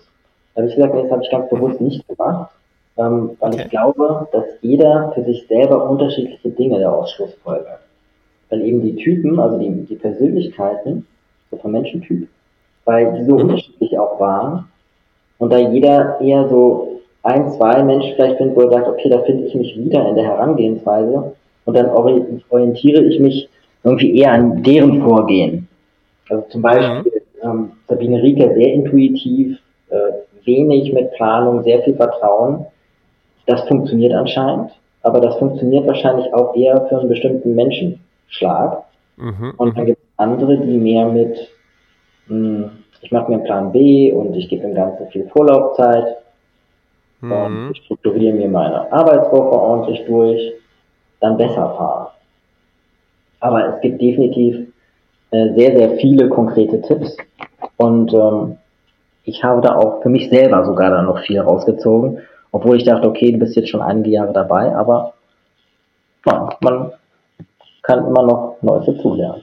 Da 0.56 0.62
habe 0.62 0.70
ich 0.70 0.74
gesagt, 0.74 0.94
nee, 0.94 1.02
das 1.02 1.10
habe 1.12 1.22
ich 1.22 1.30
ganz 1.30 1.50
bewusst 1.50 1.80
nicht 1.82 2.08
gemacht, 2.08 2.50
ähm, 2.96 3.30
weil 3.40 3.52
Okay. 3.52 3.62
ich 3.64 3.70
glaube, 3.70 4.26
dass 4.32 4.44
jeder 4.62 5.12
für 5.14 5.22
sich 5.22 5.46
selber 5.46 5.88
unterschiedliche 5.88 6.48
Dinge 6.48 6.80
daraus 6.80 7.12
schlussfolgert. 7.12 7.80
Weil 8.48 8.62
eben 8.62 8.80
die 8.80 8.96
Typen, 8.96 9.38
also 9.38 9.58
die, 9.58 9.70
die 9.84 9.96
Persönlichkeiten, 9.96 11.06
so 11.50 11.58
vom 11.58 11.72
Menschentyp, 11.72 12.26
weil 12.86 13.12
die 13.18 13.24
so 13.24 13.34
Mhm. 13.34 13.40
unterschiedlich 13.42 13.98
auch 13.98 14.18
waren 14.18 14.64
und 15.38 15.52
da 15.52 15.58
jeder 15.58 16.20
eher 16.20 16.48
so 16.48 17.00
ein, 17.22 17.50
zwei 17.50 17.82
Menschen 17.82 18.14
vielleicht 18.14 18.38
findet, 18.38 18.56
wo 18.56 18.62
er 18.62 18.70
sagt, 18.70 18.88
okay, 18.88 19.10
da 19.10 19.20
finde 19.20 19.44
ich 19.46 19.54
mich 19.54 19.76
wieder 19.76 20.08
in 20.08 20.14
der 20.14 20.24
Herangehensweise 20.24 21.34
und 21.66 21.76
dann 21.76 21.86
ori- 21.90 22.24
orientiere 22.48 23.02
ich 23.02 23.20
mich 23.20 23.48
irgendwie 23.84 24.16
eher 24.18 24.32
an 24.32 24.62
deren 24.62 25.02
Vorgehen. 25.02 25.68
Also 26.30 26.46
zum 26.48 26.62
Beispiel 26.62 27.12
ähm, 27.42 27.72
Sabine 27.88 28.22
Rieker 28.22 28.54
sehr 28.54 28.72
intuitiv, 28.72 29.58
wenig 30.46 30.92
mit 30.92 31.12
Planung, 31.12 31.62
sehr 31.62 31.82
viel 31.82 31.94
Vertrauen. 31.94 32.66
Das 33.46 33.66
funktioniert 33.68 34.12
anscheinend, 34.12 34.70
aber 35.02 35.20
das 35.20 35.36
funktioniert 35.36 35.86
wahrscheinlich 35.86 36.32
auch 36.34 36.54
eher 36.56 36.86
für 36.88 36.98
einen 37.00 37.08
bestimmten 37.08 37.54
Menschenschlag. 37.54 38.84
Mhm. 39.16 39.54
Und 39.56 39.76
dann 39.76 39.86
gibt 39.86 39.98
es 39.98 40.08
andere, 40.18 40.58
die 40.58 40.78
mehr 40.78 41.06
mit, 41.06 41.36
mh, 42.28 42.70
ich 43.02 43.12
mache 43.12 43.30
mir 43.30 43.36
einen 43.36 43.44
Plan 43.44 43.72
B 43.72 44.12
und 44.12 44.34
ich 44.34 44.48
gebe 44.48 44.62
dem 44.62 44.74
Ganzen 44.74 45.06
viel 45.08 45.28
Vorlaufzeit 45.28 46.16
und 47.20 47.30
Mhm. 47.30 47.70
ich 47.72 47.82
strukturiere 47.84 48.34
mir 48.34 48.48
meine 48.48 48.92
Arbeitswoche 48.92 49.56
ordentlich 49.58 50.04
durch, 50.06 50.52
dann 51.20 51.36
besser 51.36 51.74
fahren. 51.76 52.08
Aber 53.40 53.74
es 53.74 53.80
gibt 53.80 54.00
definitiv 54.02 54.68
äh, 55.30 55.54
sehr, 55.54 55.76
sehr 55.76 55.90
viele 55.98 56.28
konkrete 56.28 56.80
Tipps 56.82 57.16
und 57.76 58.12
ähm, 58.12 58.56
ich 59.26 59.42
habe 59.42 59.60
da 59.60 59.74
auch 59.74 60.02
für 60.02 60.08
mich 60.08 60.30
selber 60.30 60.64
sogar 60.64 60.90
dann 60.90 61.04
noch 61.04 61.18
viel 61.18 61.40
rausgezogen, 61.40 62.20
obwohl 62.52 62.76
ich 62.76 62.84
dachte, 62.84 63.08
okay, 63.08 63.32
du 63.32 63.38
bist 63.38 63.56
jetzt 63.56 63.68
schon 63.68 63.82
einige 63.82 64.10
Jahre 64.10 64.32
dabei, 64.32 64.74
aber 64.74 65.14
ja, 66.24 66.48
man 66.60 66.92
kann 67.82 68.06
immer 68.06 68.22
noch 68.22 68.56
Neues 68.62 68.86
dazulernen. 68.86 69.42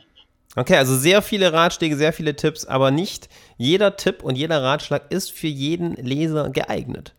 Okay, 0.55 0.77
also 0.77 0.95
sehr 0.95 1.21
viele 1.21 1.51
Ratschläge, 1.51 1.97
sehr 1.97 2.13
viele 2.13 2.35
Tipps, 2.35 2.65
aber 2.65 2.91
nicht 2.91 3.27
jeder 3.57 3.97
Tipp 3.97 4.23
und 4.23 4.37
jeder 4.37 4.63
Ratschlag 4.63 5.11
ist 5.11 5.31
für 5.31 5.47
jeden 5.47 5.95
Leser 5.95 6.49
geeignet. 6.49 7.13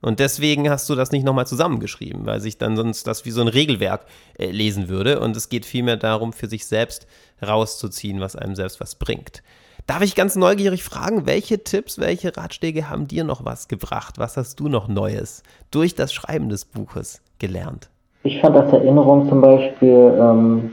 Und 0.00 0.20
deswegen 0.20 0.68
hast 0.68 0.88
du 0.90 0.94
das 0.94 1.12
nicht 1.12 1.24
nochmal 1.24 1.46
zusammengeschrieben, 1.46 2.26
weil 2.26 2.38
sich 2.40 2.58
dann 2.58 2.76
sonst 2.76 3.06
das 3.06 3.24
wie 3.24 3.30
so 3.30 3.40
ein 3.40 3.48
Regelwerk 3.48 4.04
äh, 4.38 4.50
lesen 4.50 4.88
würde. 4.88 5.18
Und 5.18 5.34
es 5.34 5.48
geht 5.48 5.64
vielmehr 5.64 5.96
darum, 5.96 6.34
für 6.34 6.46
sich 6.46 6.66
selbst 6.66 7.06
rauszuziehen, 7.44 8.20
was 8.20 8.36
einem 8.36 8.54
selbst 8.54 8.80
was 8.80 8.96
bringt. 8.96 9.42
Darf 9.86 10.00
ich 10.00 10.14
ganz 10.14 10.34
neugierig 10.34 10.82
fragen, 10.82 11.26
welche 11.26 11.62
Tipps, 11.62 12.00
welche 12.00 12.34
Ratschläge 12.34 12.88
haben 12.88 13.06
dir 13.06 13.22
noch 13.22 13.44
was 13.44 13.68
gebracht? 13.68 14.14
Was 14.18 14.38
hast 14.38 14.58
du 14.58 14.68
noch 14.68 14.88
Neues 14.88 15.42
durch 15.70 15.94
das 15.94 16.14
Schreiben 16.14 16.48
des 16.48 16.64
Buches 16.64 17.20
gelernt? 17.38 17.90
Ich 18.22 18.40
fand 18.40 18.56
als 18.56 18.72
Erinnerung 18.72 19.28
zum 19.28 19.42
Beispiel 19.42 20.14
ähm, 20.18 20.72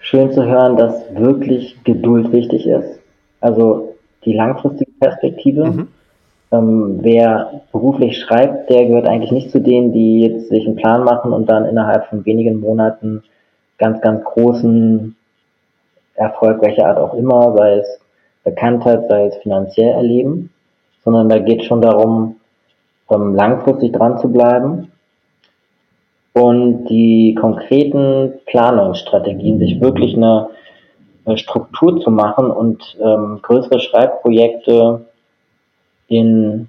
schön 0.00 0.32
zu 0.32 0.46
hören, 0.46 0.78
dass 0.78 0.94
wirklich 1.14 1.76
Geduld 1.84 2.32
wichtig 2.32 2.66
ist. 2.66 3.00
Also 3.42 3.96
die 4.24 4.32
langfristige 4.32 4.92
Perspektive. 4.98 5.66
Mhm. 5.66 5.88
Ähm, 6.52 6.98
wer 7.02 7.62
beruflich 7.70 8.18
schreibt, 8.18 8.70
der 8.70 8.86
gehört 8.86 9.08
eigentlich 9.08 9.32
nicht 9.32 9.50
zu 9.50 9.60
denen, 9.60 9.92
die 9.92 10.22
jetzt 10.22 10.48
sich 10.48 10.66
einen 10.66 10.76
Plan 10.76 11.04
machen 11.04 11.34
und 11.34 11.50
dann 11.50 11.66
innerhalb 11.66 12.06
von 12.06 12.24
wenigen 12.24 12.60
Monaten 12.60 13.22
ganz, 13.76 14.00
ganz 14.00 14.24
großen 14.24 15.16
Erfolg, 16.14 16.62
welcher 16.62 16.86
Art 16.86 16.98
auch 16.98 17.12
immer, 17.12 17.54
sei 17.56 17.78
es 17.78 18.00
Bekanntheit, 18.44 19.08
sei 19.08 19.26
es 19.26 19.36
finanziell 19.36 19.92
erleben, 19.92 20.50
sondern 21.04 21.28
da 21.28 21.38
geht 21.38 21.64
schon 21.64 21.80
darum, 21.80 22.36
ähm, 23.10 23.34
langfristig 23.34 23.92
dran 23.92 24.18
zu 24.18 24.30
bleiben 24.30 24.92
und 26.32 26.86
die 26.86 27.36
konkreten 27.38 28.34
Planungsstrategien, 28.46 29.58
sich 29.58 29.80
wirklich 29.80 30.16
eine, 30.16 30.48
eine 31.24 31.38
Struktur 31.38 32.00
zu 32.00 32.10
machen 32.10 32.50
und 32.50 32.96
ähm, 33.00 33.40
größere 33.42 33.80
Schreibprojekte 33.80 35.06
in 36.08 36.68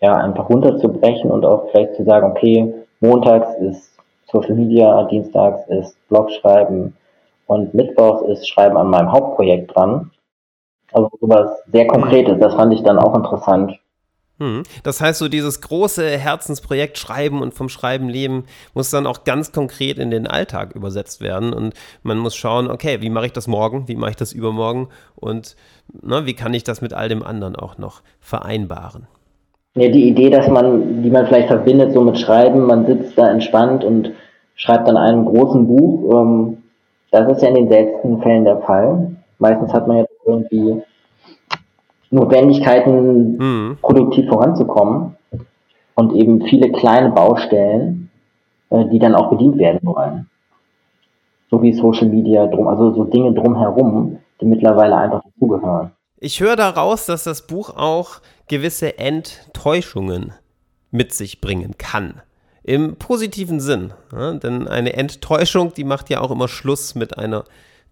ja 0.00 0.14
einfach 0.14 0.48
runterzubrechen 0.48 1.30
und 1.30 1.44
auch 1.44 1.70
vielleicht 1.70 1.96
zu 1.96 2.04
sagen, 2.04 2.30
okay, 2.30 2.74
montags 3.00 3.48
ist 3.60 3.92
Social 4.30 4.54
Media, 4.54 5.04
dienstags 5.04 5.66
ist 5.68 5.96
Blog 6.08 6.30
schreiben 6.30 6.94
und 7.46 7.74
mittwochs 7.74 8.22
ist 8.28 8.48
Schreiben 8.48 8.76
an 8.76 8.90
meinem 8.90 9.10
Hauptprojekt 9.10 9.74
dran. 9.74 10.10
Also 10.92 11.10
sowas 11.20 11.50
sehr 11.70 11.86
Konkretes, 11.86 12.38
das 12.40 12.54
fand 12.54 12.72
ich 12.74 12.82
dann 12.82 12.98
auch 12.98 13.14
interessant. 13.14 13.78
Hm. 14.40 14.62
Das 14.84 15.00
heißt, 15.00 15.18
so 15.18 15.28
dieses 15.28 15.60
große 15.60 16.06
Herzensprojekt 16.16 16.96
Schreiben 16.96 17.42
und 17.42 17.54
vom 17.54 17.68
Schreiben 17.68 18.08
leben 18.08 18.44
muss 18.72 18.90
dann 18.90 19.06
auch 19.06 19.24
ganz 19.24 19.50
konkret 19.50 19.98
in 19.98 20.10
den 20.10 20.28
Alltag 20.28 20.74
übersetzt 20.76 21.20
werden. 21.20 21.52
Und 21.52 21.74
man 22.02 22.18
muss 22.18 22.36
schauen, 22.36 22.70
okay, 22.70 22.98
wie 23.00 23.10
mache 23.10 23.26
ich 23.26 23.32
das 23.32 23.48
morgen, 23.48 23.88
wie 23.88 23.96
mache 23.96 24.10
ich 24.10 24.16
das 24.16 24.32
übermorgen 24.32 24.88
und 25.16 25.56
ne, 26.02 26.24
wie 26.24 26.34
kann 26.34 26.54
ich 26.54 26.62
das 26.62 26.80
mit 26.80 26.94
all 26.94 27.08
dem 27.08 27.24
anderen 27.24 27.56
auch 27.56 27.78
noch 27.78 28.02
vereinbaren. 28.20 29.08
Ja, 29.74 29.88
die 29.88 30.08
Idee, 30.08 30.30
dass 30.30 30.48
man, 30.48 31.02
die 31.02 31.10
man 31.10 31.26
vielleicht 31.26 31.48
verbindet, 31.48 31.92
so 31.92 32.02
mit 32.02 32.18
Schreiben, 32.18 32.66
man 32.66 32.86
sitzt 32.86 33.18
da 33.18 33.28
entspannt 33.28 33.84
und 33.84 34.12
schreibt 34.54 34.88
an 34.88 34.96
einem 34.96 35.24
großen 35.24 35.66
Buch, 35.66 36.14
ähm, 36.14 36.62
das 37.10 37.30
ist 37.30 37.42
ja 37.42 37.48
in 37.48 37.54
den 37.54 37.68
seltensten 37.68 38.22
Fällen 38.22 38.44
der 38.44 38.58
Fall. 38.58 39.16
Meistens 39.38 39.72
hat 39.72 39.86
man 39.88 39.98
ja 39.98 40.04
irgendwie 40.28 40.82
Notwendigkeiten, 42.10 43.38
Hm. 43.38 43.78
produktiv 43.80 44.28
voranzukommen 44.28 45.16
und 45.94 46.14
eben 46.14 46.42
viele 46.42 46.70
kleine 46.72 47.10
Baustellen, 47.10 48.10
äh, 48.70 48.84
die 48.86 48.98
dann 48.98 49.14
auch 49.14 49.30
bedient 49.30 49.58
werden 49.58 49.80
wollen. 49.82 50.28
So 51.50 51.62
wie 51.62 51.72
Social 51.72 52.08
Media 52.08 52.46
drum, 52.46 52.68
also 52.68 52.92
so 52.94 53.04
Dinge 53.04 53.32
drumherum, 53.32 54.18
die 54.40 54.46
mittlerweile 54.46 54.96
einfach 54.96 55.22
dazugehören. 55.24 55.92
Ich 56.20 56.40
höre 56.40 56.56
daraus, 56.56 57.06
dass 57.06 57.24
das 57.24 57.46
Buch 57.46 57.70
auch 57.76 58.20
gewisse 58.48 58.98
Enttäuschungen 58.98 60.32
mit 60.90 61.12
sich 61.12 61.40
bringen 61.40 61.76
kann. 61.78 62.22
Im 62.64 62.96
positiven 62.96 63.60
Sinn. 63.60 63.92
Ja, 64.12 64.32
denn 64.34 64.68
eine 64.68 64.94
Enttäuschung, 64.94 65.72
die 65.74 65.84
macht 65.84 66.10
ja 66.10 66.20
auch 66.20 66.30
immer 66.30 66.48
Schluss 66.48 66.94
mit 66.94 67.16
einer 67.16 67.44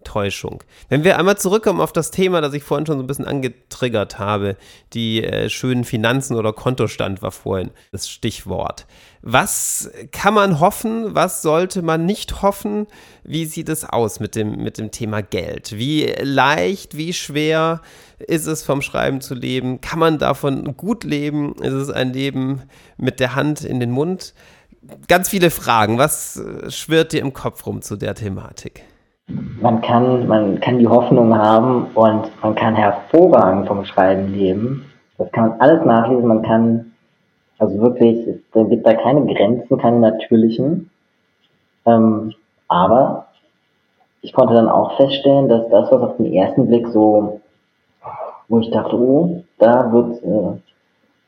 Täuschung. 0.07 0.63
Wenn 0.87 1.03
wir 1.03 1.19
einmal 1.19 1.37
zurückkommen 1.37 1.81
auf 1.81 1.91
das 1.91 2.11
Thema, 2.11 2.39
das 2.39 2.53
ich 2.53 2.63
vorhin 2.63 2.85
schon 2.85 2.97
so 2.97 3.03
ein 3.03 3.07
bisschen 3.07 3.25
angetriggert 3.25 4.17
habe, 4.19 4.55
die 4.93 5.21
äh, 5.21 5.49
schönen 5.49 5.83
Finanzen 5.83 6.37
oder 6.37 6.53
Kontostand 6.53 7.21
war 7.21 7.31
vorhin 7.31 7.71
das 7.91 8.09
Stichwort. 8.09 8.87
Was 9.21 9.91
kann 10.13 10.33
man 10.33 10.61
hoffen? 10.61 11.13
Was 11.13 11.41
sollte 11.41 11.81
man 11.81 12.05
nicht 12.05 12.41
hoffen? 12.41 12.87
Wie 13.23 13.45
sieht 13.45 13.67
es 13.67 13.83
aus 13.83 14.21
mit 14.21 14.35
dem, 14.35 14.63
mit 14.63 14.77
dem 14.77 14.91
Thema 14.91 15.21
Geld? 15.21 15.77
Wie 15.77 16.05
leicht, 16.21 16.95
wie 16.95 17.11
schwer 17.11 17.81
ist 18.19 18.47
es 18.47 18.63
vom 18.63 18.81
Schreiben 18.81 19.19
zu 19.19 19.35
leben? 19.35 19.81
Kann 19.81 19.99
man 19.99 20.19
davon 20.19 20.77
gut 20.77 21.03
leben? 21.03 21.53
Ist 21.55 21.73
es 21.73 21.89
ein 21.89 22.13
Leben 22.13 22.61
mit 22.95 23.19
der 23.19 23.35
Hand 23.35 23.65
in 23.65 23.81
den 23.81 23.91
Mund? 23.91 24.33
Ganz 25.09 25.27
viele 25.27 25.51
Fragen. 25.51 25.97
Was 25.97 26.37
äh, 26.37 26.71
schwirrt 26.71 27.11
dir 27.11 27.19
im 27.19 27.33
Kopf 27.33 27.65
rum 27.65 27.81
zu 27.81 27.97
der 27.97 28.15
Thematik? 28.15 28.83
Man 29.27 29.81
kann, 29.81 30.27
man 30.27 30.59
kann 30.59 30.79
die 30.79 30.87
Hoffnung 30.87 31.37
haben 31.37 31.87
und 31.95 32.31
man 32.41 32.55
kann 32.55 32.75
hervorragend 32.75 33.67
vom 33.67 33.83
Schreiben 33.85 34.33
leben. 34.33 34.85
Das 35.17 35.31
kann 35.31 35.49
man 35.49 35.59
alles 35.59 35.85
nachlesen. 35.85 36.27
Man 36.27 36.41
kann, 36.43 36.93
also 37.59 37.77
wirklich, 37.79 38.25
es 38.27 38.69
gibt 38.69 38.85
da 38.85 38.93
keine 38.93 39.25
Grenzen, 39.25 39.77
keine 39.77 39.99
natürlichen. 39.99 40.89
Ähm, 41.85 42.33
aber 42.67 43.27
ich 44.21 44.33
konnte 44.33 44.53
dann 44.53 44.69
auch 44.69 44.95
feststellen, 44.97 45.49
dass 45.49 45.67
das, 45.69 45.91
was 45.91 46.01
auf 46.01 46.17
den 46.17 46.33
ersten 46.33 46.67
Blick 46.67 46.87
so, 46.89 47.41
wo 48.47 48.59
ich 48.59 48.71
dachte, 48.71 48.95
oh, 48.97 49.43
da 49.57 49.91
wird 49.91 50.23
äh, 50.23 50.59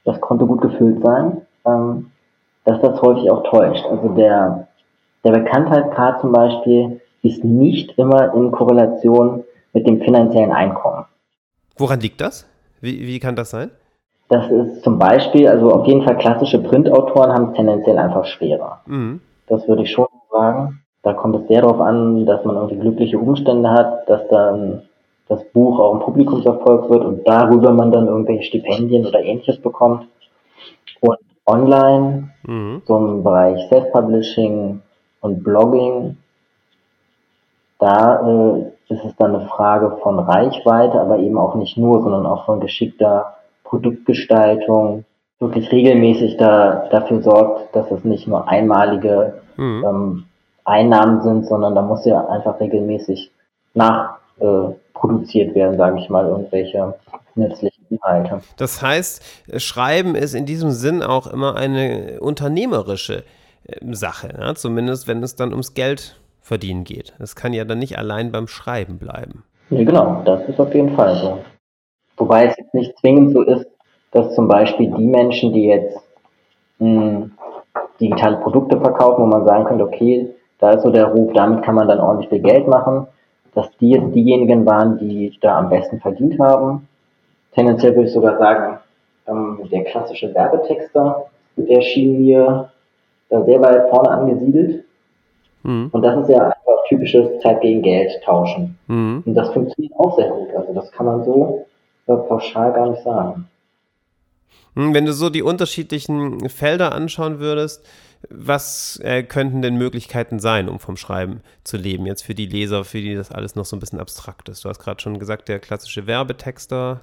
das 0.05 0.21
Konto 0.21 0.45
gut 0.47 0.61
gefüllt 0.61 1.01
sein, 1.01 1.41
ähm, 1.65 2.11
dass 2.63 2.79
das 2.81 3.01
häufig 3.01 3.29
auch 3.29 3.43
täuscht. 3.43 3.85
Also 3.85 4.09
der, 4.09 4.67
der 5.23 5.31
Bekanntheitsgrad 5.31 6.21
zum 6.21 6.31
Beispiel 6.31 7.01
ist 7.23 7.43
nicht 7.43 7.97
immer 7.97 8.33
in 8.33 8.51
Korrelation 8.51 9.43
mit 9.73 9.87
dem 9.87 10.01
finanziellen 10.01 10.51
Einkommen. 10.51 11.05
Woran 11.77 11.99
liegt 11.99 12.21
das? 12.21 12.47
Wie, 12.81 13.07
wie 13.07 13.19
kann 13.19 13.35
das 13.35 13.51
sein? 13.51 13.71
Das 14.29 14.49
ist 14.51 14.83
zum 14.83 14.99
Beispiel, 14.99 15.47
also 15.47 15.71
auf 15.71 15.87
jeden 15.87 16.03
Fall 16.03 16.17
klassische 16.17 16.59
Printautoren 16.59 17.31
haben 17.33 17.49
es 17.49 17.53
tendenziell 17.55 17.97
einfach 17.97 18.25
schwerer. 18.25 18.81
Mhm. 18.85 19.21
Das 19.47 19.67
würde 19.67 19.83
ich 19.83 19.91
schon 19.91 20.07
sagen. 20.31 20.81
Da 21.01 21.13
kommt 21.13 21.35
es 21.35 21.47
sehr 21.47 21.61
darauf 21.61 21.79
an, 21.79 22.25
dass 22.25 22.43
man 22.45 22.55
irgendwie 22.55 22.77
glückliche 22.77 23.17
Umstände 23.17 23.69
hat, 23.71 24.07
dass 24.09 24.27
dann 24.27 24.83
das 25.27 25.43
Buch 25.51 25.79
auch 25.79 25.95
ein 25.95 26.01
Publikumserfolg 26.01 26.89
wird 26.89 27.05
und 27.05 27.27
darüber 27.27 27.71
man 27.71 27.91
dann 27.91 28.07
irgendwelche 28.07 28.43
Stipendien 28.43 29.05
oder 29.05 29.21
ähnliches 29.21 29.59
bekommt. 29.59 30.07
Und 30.99 31.17
online, 31.45 32.29
mhm. 32.43 32.81
so 32.85 32.97
im 32.97 33.23
Bereich 33.23 33.67
Self-Publishing 33.69 34.81
und 35.21 35.43
Blogging, 35.43 36.17
da 37.79 38.19
äh, 38.27 38.93
ist 38.93 39.05
es 39.05 39.15
dann 39.17 39.35
eine 39.35 39.47
Frage 39.47 39.97
von 40.03 40.19
Reichweite, 40.19 40.99
aber 40.99 41.19
eben 41.19 41.37
auch 41.37 41.55
nicht 41.55 41.77
nur, 41.77 42.01
sondern 42.01 42.25
auch 42.25 42.45
von 42.45 42.59
geschickter 42.59 43.37
Produktgestaltung, 43.63 45.05
wirklich 45.39 45.71
regelmäßig 45.71 46.37
da, 46.37 46.87
dafür 46.91 47.21
sorgt, 47.21 47.75
dass 47.75 47.89
es 47.91 48.03
nicht 48.03 48.27
nur 48.27 48.47
einmalige 48.47 49.41
mhm. 49.55 49.85
ähm, 49.87 50.25
Einnahmen 50.65 51.21
sind, 51.21 51.45
sondern 51.45 51.75
da 51.75 51.81
muss 51.81 52.05
ja 52.05 52.27
einfach 52.27 52.59
regelmäßig 52.59 53.31
nachproduziert 53.73 55.51
äh, 55.51 55.55
werden, 55.55 55.77
sage 55.77 55.99
ich 55.99 56.09
mal, 56.09 56.25
irgendwelche 56.25 56.95
nützlichen 57.35 57.85
Inhalte. 57.89 58.41
Das 58.57 58.81
heißt, 58.81 59.23
Schreiben 59.57 60.15
ist 60.15 60.33
in 60.33 60.45
diesem 60.45 60.71
Sinn 60.71 61.01
auch 61.01 61.27
immer 61.27 61.55
eine 61.55 62.19
unternehmerische 62.19 63.23
äh, 63.65 63.93
Sache, 63.93 64.33
ja? 64.37 64.55
zumindest 64.55 65.07
wenn 65.07 65.23
es 65.23 65.35
dann 65.35 65.51
ums 65.51 65.73
Geld 65.73 66.19
verdienen 66.49 66.83
geht. 66.83 67.13
Es 67.19 67.35
kann 67.35 67.53
ja 67.53 67.63
dann 67.63 67.79
nicht 67.79 67.97
allein 67.97 68.31
beim 68.31 68.47
Schreiben 68.47 68.97
bleiben. 68.97 69.43
Nee, 69.69 69.85
genau, 69.85 70.23
das 70.25 70.49
ist 70.49 70.59
auf 70.59 70.73
jeden 70.73 70.95
Fall 70.95 71.15
so. 71.15 71.39
Wobei 72.17 72.47
es 72.47 72.55
nicht 72.73 72.97
zwingend 72.97 73.31
so 73.31 73.43
ist, 73.43 73.67
dass 74.11 74.35
zum 74.35 74.47
Beispiel 74.47 74.91
die 74.97 75.07
Menschen, 75.07 75.53
die 75.53 75.65
jetzt 75.65 75.97
mh, 76.79 77.01
hm, 77.01 77.31
digitale 78.01 78.37
Produkte 78.37 78.79
verkaufen, 78.81 79.23
wo 79.23 79.27
man 79.27 79.45
sagen 79.45 79.65
könnte, 79.65 79.85
okay, 79.85 80.27
da 80.57 80.71
ist 80.71 80.81
so 80.81 80.89
der 80.89 81.05
Ruf, 81.05 81.31
damit 81.33 81.63
kann 81.63 81.75
man 81.75 81.87
dann 81.87 81.99
ordentlich 81.99 82.29
viel 82.29 82.41
Geld 82.41 82.67
machen, 82.67 83.07
dass 83.53 83.69
die 83.77 83.91
jetzt 83.91 84.13
diejenigen 84.15 84.65
waren, 84.65 84.97
die 84.97 85.37
da 85.41 85.59
am 85.59 85.69
besten 85.69 85.99
verdient 85.99 86.39
haben. 86.39 86.87
Tendenziell 87.53 87.95
würde 87.95 88.07
ich 88.07 88.13
sogar 88.13 88.37
sagen, 88.39 88.79
ähm, 89.27 89.59
der 89.71 89.83
klassische 89.83 90.33
Werbetexter, 90.33 91.25
der 91.55 91.81
schien 91.81 92.23
mir 92.23 92.71
da 93.29 93.43
sehr 93.43 93.61
weit 93.61 93.89
vorne 93.89 94.09
angesiedelt. 94.09 94.83
Mhm. 95.63 95.89
Und 95.91 96.01
das 96.01 96.21
ist 96.21 96.29
ja 96.29 96.45
einfach 96.45 96.69
typisches 96.89 97.39
Zeit 97.41 97.61
gegen 97.61 97.81
Geld 97.81 98.11
tauschen. 98.23 98.77
Mhm. 98.87 99.23
Und 99.25 99.35
das 99.35 99.49
funktioniert 99.53 99.93
auch 99.97 100.15
sehr 100.17 100.29
gut. 100.29 100.49
Also 100.55 100.73
das 100.73 100.91
kann 100.91 101.05
man 101.05 101.23
so 101.23 101.65
äh, 102.07 102.15
pauschal 102.15 102.73
gar 102.73 102.89
nicht 102.89 103.03
sagen. 103.03 103.47
Hm, 104.75 104.93
wenn 104.93 105.05
du 105.05 105.13
so 105.13 105.29
die 105.29 105.43
unterschiedlichen 105.43 106.49
Felder 106.49 106.93
anschauen 106.93 107.39
würdest, 107.39 107.85
was 108.29 108.99
äh, 109.03 109.23
könnten 109.23 109.61
denn 109.61 109.77
Möglichkeiten 109.77 110.39
sein, 110.39 110.67
um 110.67 110.79
vom 110.79 110.97
Schreiben 110.97 111.41
zu 111.63 111.77
leben? 111.77 112.05
Jetzt 112.05 112.23
für 112.23 112.35
die 112.35 112.47
Leser, 112.47 112.83
für 112.83 112.99
die 112.99 113.15
das 113.15 113.31
alles 113.31 113.55
noch 113.55 113.65
so 113.65 113.75
ein 113.75 113.79
bisschen 113.79 113.99
abstrakt 113.99 114.49
ist. 114.49 114.65
Du 114.65 114.69
hast 114.69 114.79
gerade 114.79 115.01
schon 115.01 115.19
gesagt, 115.19 115.47
der 115.47 115.59
klassische 115.59 116.05
Werbetexter, 116.05 117.01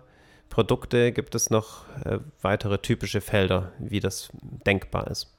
Produkte, 0.51 1.13
gibt 1.13 1.35
es 1.35 1.49
noch 1.51 1.85
äh, 2.05 2.19
weitere 2.43 2.79
typische 2.79 3.21
Felder, 3.21 3.73
wie 3.79 4.01
das 4.01 4.29
denkbar 4.67 5.09
ist? 5.09 5.36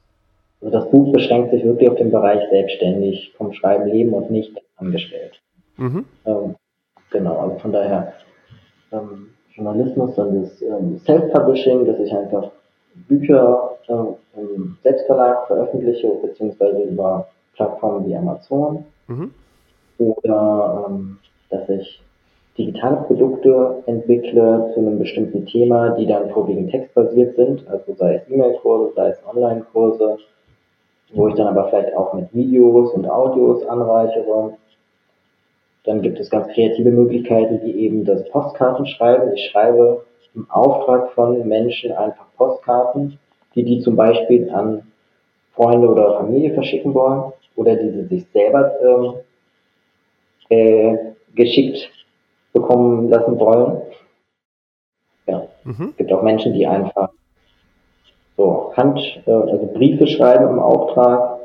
Also 0.62 0.72
das 0.72 0.90
Buch 0.90 1.12
beschränkt 1.12 1.52
sich 1.52 1.64
wirklich 1.64 1.90
auf 1.90 1.98
den 1.98 2.12
Bereich 2.12 2.42
selbstständig 2.50 3.34
vom 3.38 3.54
Schreiben 3.54 3.88
leben 3.88 4.14
und 4.14 4.32
nicht 4.32 4.60
angestellt. 4.78 5.40
Mhm. 5.78 6.06
Ähm, 6.26 6.56
genau, 7.12 7.38
also 7.38 7.60
von 7.60 7.72
daher 7.72 8.14
ähm, 8.92 9.30
Journalismus, 9.54 10.16
dann 10.16 10.42
das 10.42 10.62
ähm, 10.62 11.00
Self-Publishing, 11.06 11.86
dass 11.86 12.00
ich 12.00 12.12
einfach 12.14 12.52
Bücher 13.08 13.78
äh, 13.88 14.40
im 14.40 14.78
Selbstverlag 14.84 15.48
veröffentliche, 15.48 16.10
beziehungsweise 16.22 16.82
über 16.84 17.28
Plattformen 17.56 18.08
wie 18.08 18.16
Amazon. 18.16 18.86
Mhm. 19.08 19.32
Oder 20.00 20.86
ähm, 20.90 21.18
dass 21.50 21.68
ich 21.70 22.02
digitale 22.58 22.98
Produkte 22.98 23.84
entwickle 23.86 24.72
zu 24.74 24.80
einem 24.80 24.98
bestimmten 24.98 25.46
Thema, 25.46 25.92
die 25.92 26.08
dann 26.08 26.30
vorwiegend 26.32 26.72
textbasiert 26.72 27.36
sind, 27.36 27.68
also 27.68 27.94
sei 27.94 28.16
es 28.16 28.32
E-Mail-Kurse, 28.32 28.94
sei 28.96 29.10
es 29.10 29.20
Online-Kurse, 29.28 30.18
wo 31.14 31.28
ich 31.28 31.36
dann 31.36 31.48
aber 31.48 31.70
vielleicht 31.70 31.96
auch 31.96 32.14
mit 32.14 32.34
Videos 32.34 32.94
und 32.94 33.10
Audios 33.10 33.66
anreichere. 33.66 34.58
Dann 35.84 36.02
gibt 36.02 36.20
es 36.20 36.30
ganz 36.30 36.48
kreative 36.54 36.92
Möglichkeiten, 36.92 37.62
wie 37.64 37.72
eben 37.72 38.04
das 38.04 38.28
Postkartenschreiben. 38.30 39.34
Ich 39.34 39.50
schreibe 39.50 40.06
im 40.36 40.50
Auftrag 40.50 41.12
von 41.14 41.48
Menschen 41.48 41.94
einfach 41.94 42.26
Postkarten, 42.36 43.20
die 43.56 43.64
die 43.64 43.80
zum 43.80 43.96
Beispiel 43.96 44.50
an 44.52 44.84
Freunde 45.54 45.88
oder 45.88 46.18
Familie 46.18 46.54
verschicken 46.54 46.94
wollen 46.94 47.32
oder 47.56 47.76
die 47.76 47.90
sie 47.90 48.04
sich 48.06 48.28
selber 48.32 48.74
ähm, 48.82 49.14
äh, 50.50 50.98
geschickt 51.34 51.90
bekommen 52.54 53.10
lassen 53.10 53.40
wollen. 53.40 53.82
Ja. 55.26 55.48
Mhm. 55.64 55.90
Es 55.92 55.98
gibt 55.98 56.12
auch 56.12 56.22
Menschen, 56.22 56.54
die 56.54 56.68
einfach 56.68 57.10
so, 58.38 58.72
Hand, 58.78 59.00
äh, 59.26 59.32
also 59.32 59.70
Briefe 59.74 60.08
schreiben 60.08 60.48
im 60.48 60.60
Auftrag. 60.60 61.40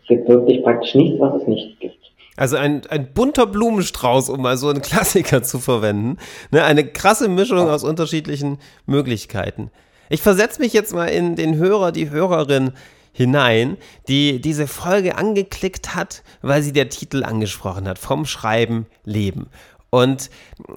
Es 0.00 0.06
gibt 0.06 0.28
wirklich 0.28 0.62
praktisch 0.62 0.94
nichts, 0.94 1.18
was 1.18 1.42
es 1.42 1.48
nicht 1.48 1.80
gibt. 1.80 1.98
Also 2.36 2.56
ein, 2.56 2.82
ein 2.88 3.12
bunter 3.12 3.46
Blumenstrauß, 3.46 4.28
um 4.28 4.42
mal 4.42 4.56
so 4.56 4.68
einen 4.68 4.82
Klassiker 4.82 5.42
zu 5.42 5.58
verwenden. 5.58 6.18
Ne, 6.50 6.62
eine 6.64 6.84
krasse 6.84 7.28
Mischung 7.28 7.68
aus 7.70 7.84
unterschiedlichen 7.84 8.58
Möglichkeiten. 8.86 9.70
Ich 10.10 10.20
versetze 10.20 10.60
mich 10.60 10.72
jetzt 10.72 10.94
mal 10.94 11.06
in 11.06 11.36
den 11.36 11.56
Hörer, 11.56 11.90
die 11.90 12.10
Hörerin 12.10 12.72
hinein, 13.12 13.78
die 14.08 14.40
diese 14.40 14.66
Folge 14.66 15.16
angeklickt 15.16 15.94
hat, 15.94 16.22
weil 16.42 16.62
sie 16.62 16.72
der 16.72 16.88
Titel 16.88 17.24
angesprochen 17.24 17.88
hat, 17.88 17.98
vom 17.98 18.26
Schreiben 18.26 18.86
leben. 19.04 19.46
Und 19.94 20.28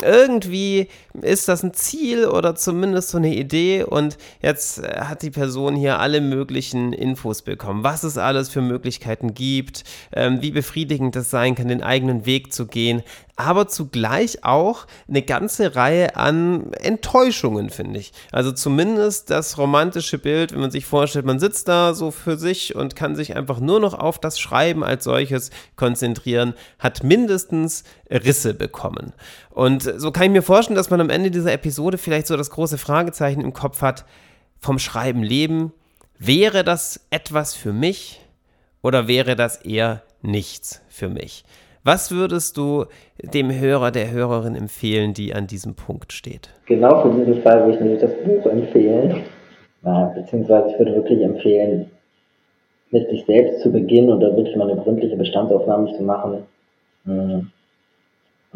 irgendwie 0.04 0.90
ist 1.20 1.48
das 1.48 1.64
ein 1.64 1.74
Ziel 1.74 2.28
oder 2.28 2.54
zumindest 2.54 3.10
so 3.10 3.18
eine 3.18 3.34
Idee. 3.34 3.84
Und 3.84 4.20
jetzt 4.44 4.78
äh, 4.78 5.02
hat 5.06 5.24
die 5.24 5.32
Person 5.32 5.76
hier 5.76 5.98
alle 5.98 6.22
möglichen 6.22 6.94
Infos 6.94 7.42
bekommen, 7.42 7.84
was 7.84 8.04
es 8.04 8.20
alles 8.20 8.50
für 8.50 8.62
Möglichkeiten 8.62 9.34
gibt, 9.34 9.86
ähm, 10.14 10.44
wie 10.44 10.52
befriedigend 10.52 11.16
es 11.16 11.32
sein 11.32 11.56
kann, 11.56 11.68
den 11.68 11.82
eigenen 11.82 12.28
Weg 12.28 12.54
zu 12.54 12.68
gehen 12.68 13.02
aber 13.38 13.68
zugleich 13.68 14.44
auch 14.44 14.88
eine 15.08 15.22
ganze 15.22 15.76
Reihe 15.76 16.16
an 16.16 16.74
Enttäuschungen, 16.74 17.70
finde 17.70 18.00
ich. 18.00 18.12
Also 18.32 18.52
zumindest 18.52 19.30
das 19.30 19.60
romantische 19.60 20.18
Bild, 20.18 20.54
wenn 20.54 20.60
man 20.60 20.72
sich 20.72 20.86
vorstellt, 20.86 21.26
man 21.26 21.40
sitzt 21.40 21.68
da 21.68 21.94
so 21.94 22.10
für 22.10 22.36
sich 22.36 22.76
und 22.76 22.96
kann 22.96 23.16
sich 23.16 23.36
einfach 23.36 23.60
nur 23.60 23.80
noch 23.80 23.94
auf 23.94 24.20
das 24.20 24.40
Schreiben 24.40 24.84
als 24.84 25.04
solches 25.04 25.52
konzentrieren, 25.76 26.56
hat 26.80 27.04
mindestens 27.04 27.84
Risse 28.10 28.54
bekommen. 28.54 29.14
Und 29.50 29.84
so 29.84 30.12
kann 30.12 30.26
ich 30.26 30.32
mir 30.32 30.42
vorstellen, 30.42 30.78
dass 30.78 30.90
man 30.90 31.02
am 31.02 31.10
Ende 31.10 31.32
dieser 31.32 31.54
Episode 31.54 31.98
vielleicht 31.98 32.28
so 32.28 32.38
das 32.38 32.50
große 32.50 32.78
Fragezeichen 32.78 33.42
im 33.42 33.54
Kopf 33.54 33.82
hat, 33.82 34.06
vom 34.60 34.80
Schreiben 34.80 35.24
leben, 35.24 35.74
wäre 36.18 36.64
das 36.64 37.06
etwas 37.10 37.54
für 37.54 37.74
mich 37.74 38.22
oder 38.82 39.08
wäre 39.08 39.36
das 39.36 39.58
eher 39.58 40.04
nichts 40.22 40.82
für 40.90 41.10
mich? 41.10 41.44
Was 41.84 42.12
würdest 42.12 42.58
du 42.58 42.86
dem 43.22 43.52
Hörer, 43.52 43.92
der 43.92 44.12
Hörerin 44.12 44.56
empfehlen, 44.56 45.14
die 45.14 45.34
an 45.34 45.48
diesem 45.48 45.76
Punkt 45.76 46.12
steht? 46.12 46.50
Genau 46.66 47.02
für 47.02 47.18
diesen 47.18 47.42
Fall 47.44 47.62
würde 47.62 47.76
ich 47.76 47.80
nämlich 47.80 48.02
das 48.02 48.12
Buch 48.26 48.46
empfehlen. 48.46 49.24
Beziehungsweise 50.16 50.72
ich 50.72 50.80
würde 50.80 50.96
wirklich 50.96 51.22
empfehlen, 51.22 51.90
mit 52.92 53.10
sich 53.10 53.26
selbst 53.26 53.62
zu 53.62 53.72
beginnen 53.72 54.10
und 54.10 54.20
da 54.20 54.36
wirklich 54.36 54.56
mal 54.56 54.70
eine 54.70 54.82
gründliche 54.82 55.16
Bestandsaufnahme 55.16 55.96
zu 55.96 56.04
machen. 56.04 56.44
Hm. 57.06 57.52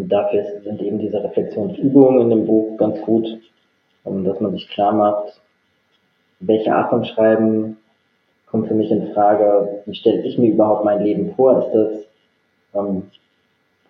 Und 0.02 0.10
dafür 0.10 0.44
sind 0.64 0.82
eben 0.82 0.98
diese 0.98 1.24
Reflexionsübungen 1.24 2.22
in 2.22 2.30
dem 2.32 2.48
Buch 2.48 2.76
ganz 2.78 3.00
gut, 3.02 3.38
dass 4.04 4.40
man 4.40 4.52
sich 4.52 4.68
klar 4.68 4.94
macht, 4.94 5.40
welche 6.40 6.74
Art 6.74 6.90
von 6.90 7.06
Schreiben 7.06 7.78
kommt 8.48 8.68
für 8.68 8.74
mich 8.74 8.90
in 8.90 9.14
Frage, 9.14 9.84
wie 9.86 9.94
stelle 9.94 10.24
ich 10.24 10.40
mir 10.40 10.54
überhaupt 10.54 10.86
mein 10.86 11.04
Leben 11.04 11.36
vor? 11.36 11.60
Ist 11.60 11.72
das 11.72 12.08
ähm, 12.74 13.12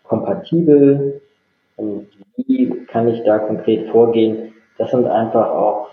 kompatibel? 0.03 1.21
Und 1.77 2.07
wie 2.35 2.85
kann 2.87 3.07
ich 3.07 3.23
da 3.23 3.39
konkret 3.39 3.89
vorgehen? 3.89 4.51
Das 4.77 4.91
sind 4.91 5.07
einfach 5.07 5.49
auch 5.49 5.91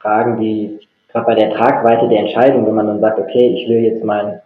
Fragen, 0.00 0.40
die 0.40 0.78
gerade 1.08 1.26
bei 1.26 1.34
der 1.34 1.50
Tragweite 1.50 2.08
der 2.08 2.20
Entscheidung, 2.20 2.64
wenn 2.64 2.76
man 2.76 2.86
dann 2.86 3.00
sagt, 3.00 3.18
okay, 3.18 3.56
ich 3.56 3.68
will 3.68 3.82
jetzt 3.82 4.04
meinen 4.04 4.40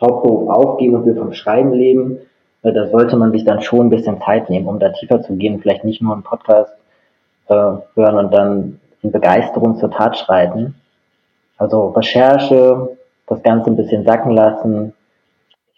Hauptberuf 0.00 0.48
aufgeben 0.48 0.96
und 0.96 1.06
will 1.06 1.14
vom 1.14 1.32
Schreiben 1.34 1.72
leben, 1.72 2.18
da 2.62 2.86
sollte 2.88 3.16
man 3.16 3.32
sich 3.32 3.44
dann 3.44 3.62
schon 3.62 3.86
ein 3.86 3.90
bisschen 3.90 4.20
Zeit 4.20 4.50
nehmen, 4.50 4.66
um 4.66 4.78
da 4.78 4.90
tiefer 4.90 5.22
zu 5.22 5.34
gehen, 5.34 5.60
vielleicht 5.60 5.84
nicht 5.84 6.02
nur 6.02 6.12
einen 6.12 6.22
Podcast 6.22 6.72
äh, 7.48 7.54
hören 7.54 8.18
und 8.18 8.32
dann 8.32 8.80
in 9.02 9.12
Begeisterung 9.12 9.76
zur 9.76 9.90
Tat 9.90 10.18
schreiten. 10.18 10.74
Also 11.56 11.88
Recherche, 11.88 12.96
das 13.26 13.42
Ganze 13.42 13.70
ein 13.70 13.76
bisschen 13.76 14.04
sacken 14.04 14.32
lassen, 14.32 14.92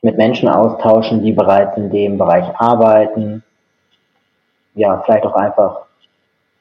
mit 0.02 0.16
Menschen 0.16 0.48
austauschen, 0.48 1.22
die 1.22 1.32
bereits 1.32 1.76
in 1.76 1.90
dem 1.90 2.18
Bereich 2.18 2.48
arbeiten. 2.56 3.44
Ja, 4.74 5.02
vielleicht 5.04 5.24
auch 5.24 5.34
einfach, 5.34 5.82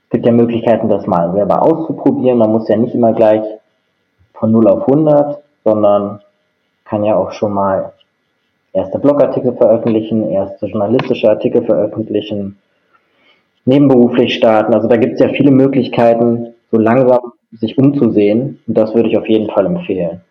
es 0.03 0.09
gibt 0.11 0.25
ja 0.25 0.31
Möglichkeiten, 0.31 0.89
das 0.89 1.07
mal 1.07 1.31
selber 1.33 1.63
auszuprobieren. 1.63 2.37
Man 2.37 2.51
muss 2.51 2.67
ja 2.67 2.77
nicht 2.77 2.93
immer 2.93 3.13
gleich 3.13 3.41
von 4.33 4.51
0 4.51 4.67
auf 4.67 4.87
100, 4.87 5.41
sondern 5.63 6.21
kann 6.85 7.03
ja 7.03 7.15
auch 7.15 7.31
schon 7.31 7.53
mal 7.53 7.93
erste 8.73 8.99
Blogartikel 8.99 9.55
veröffentlichen, 9.55 10.29
erste 10.29 10.67
journalistische 10.67 11.29
Artikel 11.29 11.63
veröffentlichen, 11.65 12.57
nebenberuflich 13.65 14.33
starten. 14.35 14.73
Also 14.73 14.87
da 14.87 14.97
gibt 14.97 15.13
es 15.13 15.19
ja 15.19 15.29
viele 15.29 15.51
Möglichkeiten, 15.51 16.53
so 16.71 16.77
langsam 16.77 17.33
sich 17.51 17.77
umzusehen. 17.77 18.59
Und 18.67 18.77
das 18.77 18.93
würde 18.95 19.09
ich 19.09 19.17
auf 19.17 19.27
jeden 19.27 19.49
Fall 19.49 19.65
empfehlen. 19.65 20.21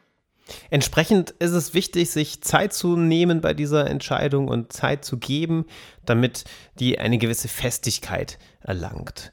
Entsprechend 0.71 1.31
ist 1.39 1.53
es 1.53 1.75
wichtig, 1.75 2.11
sich 2.11 2.43
Zeit 2.43 2.73
zu 2.73 2.97
nehmen 2.97 3.41
bei 3.41 3.55
dieser 3.55 3.89
Entscheidung 3.89 4.49
und 4.49 4.73
Zeit 4.73 5.05
zu 5.05 5.19
geben, 5.19 5.67
damit 6.05 6.45
die 6.81 6.99
eine 6.99 7.19
gewisse 7.19 7.49
Festigkeit 7.49 8.39
erlangt. 8.63 9.33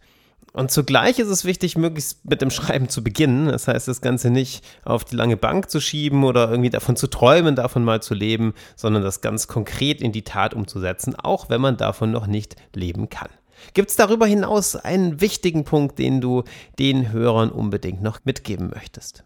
Und 0.57 0.71
zugleich 0.71 1.19
ist 1.19 1.27
es 1.27 1.45
wichtig, 1.45 1.77
möglichst 1.77 2.27
mit 2.27 2.41
dem 2.41 2.49
Schreiben 2.49 2.89
zu 2.89 3.03
beginnen. 3.03 3.45
Das 3.45 3.67
heißt, 3.67 3.87
das 3.87 4.01
Ganze 4.01 4.31
nicht 4.31 4.65
auf 4.83 5.03
die 5.03 5.15
lange 5.15 5.37
Bank 5.37 5.69
zu 5.69 5.79
schieben 5.79 6.23
oder 6.23 6.49
irgendwie 6.49 6.71
davon 6.71 6.95
zu 6.95 7.05
träumen, 7.05 7.55
davon 7.55 7.83
mal 7.83 8.01
zu 8.01 8.15
leben, 8.15 8.55
sondern 8.75 9.03
das 9.03 9.21
ganz 9.21 9.47
konkret 9.47 10.01
in 10.01 10.11
die 10.11 10.23
Tat 10.23 10.55
umzusetzen, 10.55 11.13
auch 11.15 11.51
wenn 11.51 11.61
man 11.61 11.77
davon 11.77 12.09
noch 12.09 12.25
nicht 12.25 12.55
leben 12.73 13.07
kann. 13.11 13.29
Gibt 13.75 13.91
es 13.91 13.97
darüber 13.97 14.25
hinaus 14.25 14.75
einen 14.75 15.21
wichtigen 15.21 15.63
Punkt, 15.63 15.99
den 15.99 16.21
du 16.21 16.41
den 16.79 17.11
Hörern 17.11 17.51
unbedingt 17.51 18.01
noch 18.01 18.21
mitgeben 18.23 18.71
möchtest? 18.73 19.23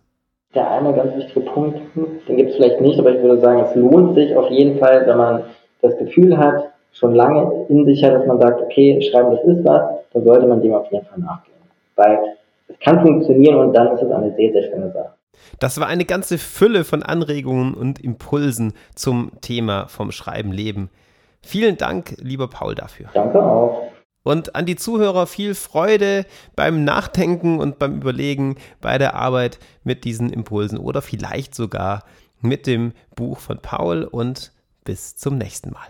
Der 0.53 0.69
eine 0.69 0.93
ganz 0.93 1.15
wichtige 1.15 1.45
Punkt, 1.45 1.79
den 2.27 2.35
gibt 2.35 2.49
es 2.49 2.55
vielleicht 2.57 2.81
nicht, 2.81 2.99
aber 2.99 3.15
ich 3.15 3.21
würde 3.23 3.39
sagen, 3.39 3.61
es 3.61 3.73
lohnt 3.73 4.15
sich 4.15 4.35
auf 4.35 4.49
jeden 4.51 4.79
Fall, 4.79 5.07
wenn 5.07 5.17
man 5.17 5.43
das 5.81 5.97
Gefühl 5.97 6.37
hat, 6.37 6.70
schon 6.91 7.15
lange 7.15 7.65
in 7.69 7.85
sich 7.85 8.03
hat, 8.03 8.13
dass 8.13 8.25
man 8.25 8.39
sagt, 8.39 8.61
okay, 8.61 9.01
schreiben, 9.01 9.31
das 9.31 9.43
ist 9.45 9.65
was, 9.65 9.81
dann 10.13 10.23
sollte 10.25 10.47
man 10.47 10.61
dem 10.61 10.73
auf 10.73 10.91
jeden 10.91 11.05
Fall 11.05 11.19
nachgehen. 11.19 11.57
Weil 11.95 12.19
es 12.67 12.79
kann 12.79 13.01
funktionieren 13.01 13.55
und 13.55 13.73
dann 13.73 13.93
ist 13.95 14.01
es 14.01 14.11
eine 14.11 14.33
sehr, 14.35 14.51
sehr 14.51 14.63
schöne 14.63 14.91
Sache. 14.91 15.13
Das 15.59 15.79
war 15.79 15.87
eine 15.87 16.05
ganze 16.05 16.37
Fülle 16.37 16.83
von 16.83 17.03
Anregungen 17.03 17.73
und 17.73 17.99
Impulsen 17.99 18.73
zum 18.95 19.31
Thema 19.41 19.87
vom 19.87 20.11
Schreiben 20.11 20.51
leben. 20.51 20.89
Vielen 21.41 21.77
Dank, 21.77 22.15
lieber 22.19 22.47
Paul, 22.47 22.75
dafür. 22.75 23.07
Danke 23.13 23.43
auch. 23.43 23.83
Und 24.23 24.55
an 24.55 24.67
die 24.67 24.75
Zuhörer 24.75 25.25
viel 25.25 25.55
Freude 25.55 26.25
beim 26.55 26.83
Nachdenken 26.83 27.59
und 27.59 27.79
beim 27.79 27.95
Überlegen 27.95 28.55
bei 28.79 28.99
der 28.99 29.15
Arbeit 29.15 29.57
mit 29.83 30.03
diesen 30.03 30.31
Impulsen 30.31 30.77
oder 30.77 31.01
vielleicht 31.01 31.55
sogar 31.55 32.03
mit 32.39 32.67
dem 32.67 32.93
Buch 33.15 33.39
von 33.39 33.57
Paul 33.59 34.03
und 34.03 34.51
bis 34.83 35.15
zum 35.15 35.37
nächsten 35.37 35.71
Mal. 35.71 35.87